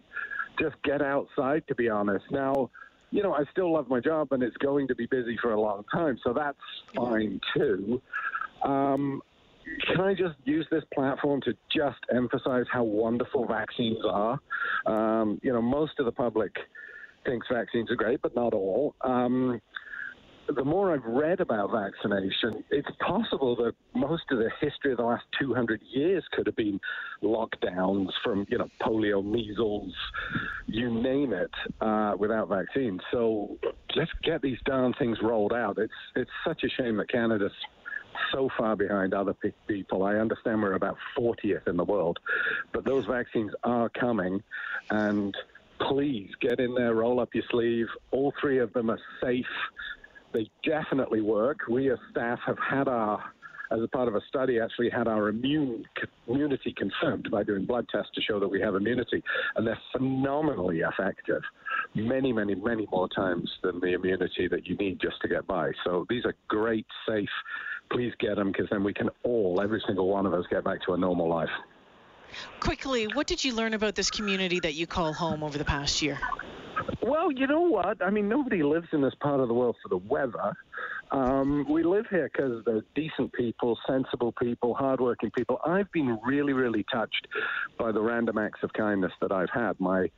just 0.62 0.80
get 0.82 1.02
outside. 1.02 1.66
To 1.68 1.74
be 1.74 1.88
honest, 1.88 2.24
now 2.30 2.70
you 3.10 3.22
know 3.22 3.34
I 3.34 3.44
still 3.50 3.72
love 3.72 3.88
my 3.88 4.00
job 4.00 4.32
and 4.32 4.42
it's 4.42 4.56
going 4.58 4.88
to 4.88 4.94
be 4.94 5.06
busy 5.06 5.36
for 5.40 5.52
a 5.52 5.60
long 5.60 5.84
time, 5.92 6.18
so 6.24 6.32
that's 6.32 6.58
fine 6.94 7.40
too. 7.54 8.00
Um, 8.62 9.22
can 9.86 10.00
I 10.00 10.14
just 10.14 10.36
use 10.44 10.66
this 10.70 10.84
platform 10.92 11.40
to 11.42 11.52
just 11.74 11.98
emphasize 12.14 12.64
how 12.72 12.82
wonderful 12.82 13.46
vaccines 13.46 13.98
are? 14.08 14.38
Um, 14.86 15.40
you 15.42 15.52
know, 15.52 15.62
most 15.62 15.92
of 15.98 16.06
the 16.06 16.12
public 16.12 16.54
thinks 17.24 17.46
vaccines 17.52 17.90
are 17.90 17.96
great, 17.96 18.20
but 18.22 18.34
not 18.34 18.52
all. 18.52 18.94
Um, 19.02 19.60
the 20.54 20.64
more 20.64 20.92
I've 20.92 21.04
read 21.04 21.40
about 21.40 21.70
vaccination, 21.70 22.64
it's 22.70 22.88
possible 23.00 23.56
that 23.56 23.74
most 23.94 24.24
of 24.30 24.38
the 24.38 24.50
history 24.60 24.92
of 24.92 24.98
the 24.98 25.04
last 25.04 25.24
200 25.38 25.80
years 25.92 26.24
could 26.32 26.46
have 26.46 26.56
been 26.56 26.80
lockdowns 27.22 28.10
from, 28.24 28.46
you 28.48 28.58
know, 28.58 28.68
polio, 28.80 29.24
measles, 29.24 29.94
you 30.66 30.90
name 30.90 31.32
it, 31.32 31.50
uh, 31.80 32.14
without 32.18 32.48
vaccines. 32.48 33.00
So 33.10 33.58
let's 33.96 34.10
get 34.22 34.42
these 34.42 34.58
darn 34.64 34.94
things 34.94 35.18
rolled 35.22 35.52
out. 35.52 35.78
It's 35.78 35.92
it's 36.16 36.30
such 36.44 36.64
a 36.64 36.68
shame 36.68 36.96
that 36.96 37.10
Canada's 37.10 37.52
so 38.32 38.48
far 38.56 38.76
behind 38.76 39.14
other 39.14 39.34
people. 39.66 40.02
I 40.02 40.16
understand 40.16 40.62
we're 40.62 40.74
about 40.74 40.96
40th 41.16 41.68
in 41.68 41.76
the 41.76 41.84
world, 41.84 42.18
but 42.72 42.84
those 42.84 43.06
vaccines 43.06 43.52
are 43.64 43.88
coming, 43.88 44.42
and 44.90 45.34
please 45.88 46.30
get 46.40 46.60
in 46.60 46.74
there, 46.74 46.94
roll 46.94 47.20
up 47.20 47.34
your 47.34 47.44
sleeve. 47.50 47.86
All 48.10 48.32
three 48.40 48.58
of 48.58 48.72
them 48.72 48.90
are 48.90 49.00
safe. 49.22 49.46
They 50.32 50.50
definitely 50.64 51.20
work. 51.20 51.58
We 51.68 51.90
as 51.90 51.98
staff 52.10 52.38
have 52.46 52.58
had 52.58 52.88
our, 52.88 53.22
as 53.72 53.80
a 53.82 53.88
part 53.88 54.08
of 54.08 54.14
a 54.14 54.20
study, 54.28 54.60
actually 54.60 54.90
had 54.90 55.08
our 55.08 55.28
immune 55.28 55.84
immunity 56.28 56.74
confirmed 56.76 57.28
by 57.30 57.42
doing 57.42 57.64
blood 57.66 57.86
tests 57.90 58.10
to 58.14 58.22
show 58.22 58.38
that 58.38 58.48
we 58.48 58.60
have 58.60 58.74
immunity, 58.74 59.22
and 59.56 59.66
they're 59.66 59.78
phenomenally 59.92 60.80
effective. 60.80 61.42
Many, 61.94 62.32
many, 62.32 62.54
many 62.54 62.86
more 62.92 63.08
times 63.08 63.50
than 63.62 63.80
the 63.80 63.94
immunity 63.94 64.46
that 64.48 64.66
you 64.66 64.76
need 64.76 65.00
just 65.00 65.20
to 65.22 65.28
get 65.28 65.46
by. 65.46 65.72
So 65.84 66.06
these 66.08 66.24
are 66.24 66.34
great, 66.48 66.86
safe. 67.08 67.28
Please 67.90 68.12
get 68.20 68.36
them 68.36 68.52
because 68.52 68.68
then 68.70 68.84
we 68.84 68.94
can 68.94 69.08
all, 69.24 69.60
every 69.60 69.82
single 69.86 70.08
one 70.08 70.26
of 70.26 70.34
us, 70.34 70.44
get 70.48 70.62
back 70.62 70.78
to 70.86 70.92
a 70.92 70.96
normal 70.96 71.28
life. 71.28 71.48
Quickly, 72.60 73.06
what 73.06 73.26
did 73.26 73.44
you 73.44 73.54
learn 73.54 73.74
about 73.74 73.94
this 73.94 74.10
community 74.10 74.60
that 74.60 74.74
you 74.74 74.86
call 74.86 75.12
home 75.12 75.42
over 75.42 75.58
the 75.58 75.64
past 75.64 76.02
year? 76.02 76.18
Well, 77.02 77.32
you 77.32 77.46
know 77.46 77.62
what? 77.62 78.02
I 78.02 78.10
mean, 78.10 78.28
nobody 78.28 78.62
lives 78.62 78.88
in 78.92 79.02
this 79.02 79.14
part 79.20 79.40
of 79.40 79.48
the 79.48 79.54
world 79.54 79.76
for 79.82 79.88
the 79.88 79.98
weather. 79.98 80.54
Um, 81.10 81.66
we 81.68 81.82
live 81.82 82.04
here 82.10 82.30
because 82.32 82.62
they're 82.64 82.84
decent 82.94 83.32
people, 83.32 83.78
sensible 83.86 84.32
people, 84.32 84.74
hardworking 84.74 85.30
people. 85.30 85.60
I've 85.64 85.90
been 85.92 86.18
really, 86.24 86.52
really 86.52 86.84
touched 86.92 87.26
by 87.78 87.90
the 87.92 88.00
random 88.00 88.38
acts 88.38 88.60
of 88.62 88.72
kindness 88.72 89.12
that 89.20 89.32
I've 89.32 89.50
had. 89.50 89.78
My 89.80 90.08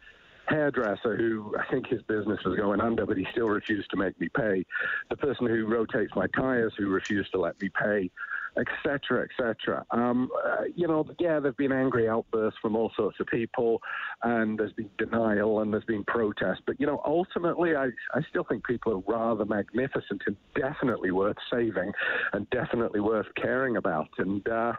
hairdresser 0.49 1.17
who 1.17 1.55
I 1.59 1.71
think 1.71 1.87
his 1.87 2.03
business 2.03 2.41
was 2.45 2.57
going 2.59 2.81
under, 2.81 3.07
but 3.07 3.17
he 3.17 3.27
still 3.33 3.49
refused 3.49 3.91
to 3.91 3.97
make 3.97 4.19
me 4.21 4.29
pay. 4.29 4.65
The 5.09 5.17
person 5.17 5.47
who 5.47 5.67
rotates 5.67 6.13
my 6.15 6.27
tires 6.37 6.75
who 6.77 6.89
refused 6.89 7.33
to 7.33 7.41
let 7.41 7.61
me 7.61 7.71
pay 7.71 8.11
etc., 8.57 9.25
etc. 9.25 9.85
Um, 9.91 10.31
uh, 10.45 10.65
you 10.75 10.87
know, 10.87 11.07
yeah, 11.19 11.41
there've 11.41 11.57
been 11.57 11.73
angry 11.73 12.09
outbursts 12.09 12.59
from 12.61 12.77
all 12.77 12.93
sorts 12.97 13.19
of 13.21 13.27
people, 13.27 13.81
and 14.23 14.59
there's 14.59 14.73
been 14.73 14.91
denial 14.99 15.61
and 15.61 15.73
there's 15.73 15.85
been 15.85 16.05
protest. 16.05 16.63
But 16.67 16.79
you 16.81 16.87
know, 16.87 17.01
ultimately, 17.07 17.75
I 17.77 17.87
I 18.15 18.21
still 18.29 18.45
think 18.45 18.67
people 18.67 18.93
are 18.93 19.13
rather 19.13 19.45
magnificent 19.45 20.23
and 20.27 20.37
definitely 20.55 21.11
worth 21.11 21.39
saving, 21.51 21.93
and 22.33 22.49
definitely 22.51 23.01
worth 23.01 23.27
caring 23.37 23.77
about. 23.77 24.09
And 24.19 24.47
uh, 24.49 24.73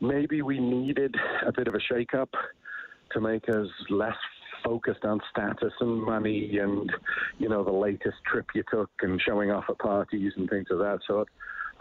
maybe 0.00 0.42
we 0.42 0.60
needed 0.60 1.14
a 1.46 1.52
bit 1.52 1.68
of 1.68 1.74
a 1.74 1.80
shake-up 1.80 2.30
to 3.12 3.20
make 3.20 3.48
us 3.48 3.68
less 3.90 4.16
focused 4.64 5.04
on 5.04 5.20
status 5.30 5.72
and 5.80 6.02
money 6.02 6.58
and 6.58 6.90
you 7.38 7.48
know 7.48 7.64
the 7.64 7.72
latest 7.72 8.16
trip 8.30 8.46
you 8.54 8.62
took 8.70 8.90
and 9.00 9.20
showing 9.20 9.50
off 9.50 9.64
at 9.68 9.78
parties 9.78 10.32
and 10.36 10.48
things 10.48 10.66
of 10.70 10.78
that 10.78 11.00
sort. 11.06 11.28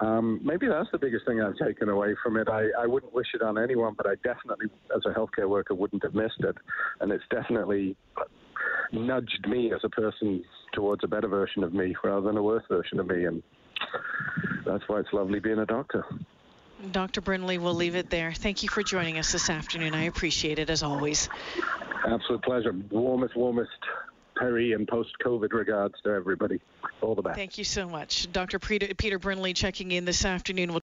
Um, 0.01 0.41
maybe 0.43 0.67
that's 0.67 0.89
the 0.91 0.97
biggest 0.97 1.27
thing 1.27 1.41
I've 1.41 1.57
taken 1.57 1.87
away 1.89 2.15
from 2.23 2.35
it. 2.37 2.49
I, 2.49 2.69
I 2.79 2.87
wouldn't 2.87 3.13
wish 3.13 3.27
it 3.35 3.43
on 3.43 3.57
anyone, 3.59 3.93
but 3.95 4.07
I 4.07 4.15
definitely, 4.23 4.67
as 4.95 5.03
a 5.05 5.13
healthcare 5.17 5.47
worker, 5.47 5.75
wouldn't 5.75 6.03
have 6.03 6.15
missed 6.15 6.39
it. 6.39 6.55
And 6.99 7.11
it's 7.11 7.23
definitely 7.29 7.95
nudged 8.91 9.45
me 9.47 9.71
as 9.73 9.81
a 9.83 9.89
person 9.89 10.43
towards 10.73 11.03
a 11.03 11.07
better 11.07 11.27
version 11.27 11.63
of 11.63 11.73
me 11.73 11.95
rather 12.03 12.25
than 12.25 12.37
a 12.37 12.43
worse 12.43 12.63
version 12.67 12.99
of 12.99 13.07
me. 13.07 13.25
And 13.25 13.43
that's 14.65 14.83
why 14.87 14.99
it's 14.99 15.13
lovely 15.13 15.39
being 15.39 15.59
a 15.59 15.65
doctor. 15.67 16.03
Dr. 16.91 17.21
Brindley, 17.21 17.59
we'll 17.59 17.75
leave 17.75 17.95
it 17.95 18.09
there. 18.09 18.33
Thank 18.33 18.63
you 18.63 18.69
for 18.69 18.81
joining 18.81 19.19
us 19.19 19.31
this 19.31 19.51
afternoon. 19.51 19.93
I 19.93 20.05
appreciate 20.05 20.57
it 20.57 20.71
as 20.71 20.81
always. 20.81 21.29
Absolute 22.07 22.41
pleasure. 22.41 22.73
Warmest, 22.89 23.35
warmest 23.35 23.69
peri 24.35 24.73
and 24.73 24.87
post 24.87 25.11
COVID 25.23 25.51
regards 25.53 25.95
to 26.03 26.09
everybody. 26.09 26.59
All 27.01 27.15
the 27.15 27.21
best. 27.21 27.35
Thank 27.35 27.57
you 27.57 27.63
so 27.63 27.87
much. 27.87 28.31
Dr. 28.31 28.59
Peter, 28.59 28.93
Peter 28.95 29.19
Brindley 29.19 29.53
checking 29.53 29.91
in 29.91 30.05
this 30.05 30.23
afternoon. 30.25 30.71
We'll 30.71 30.79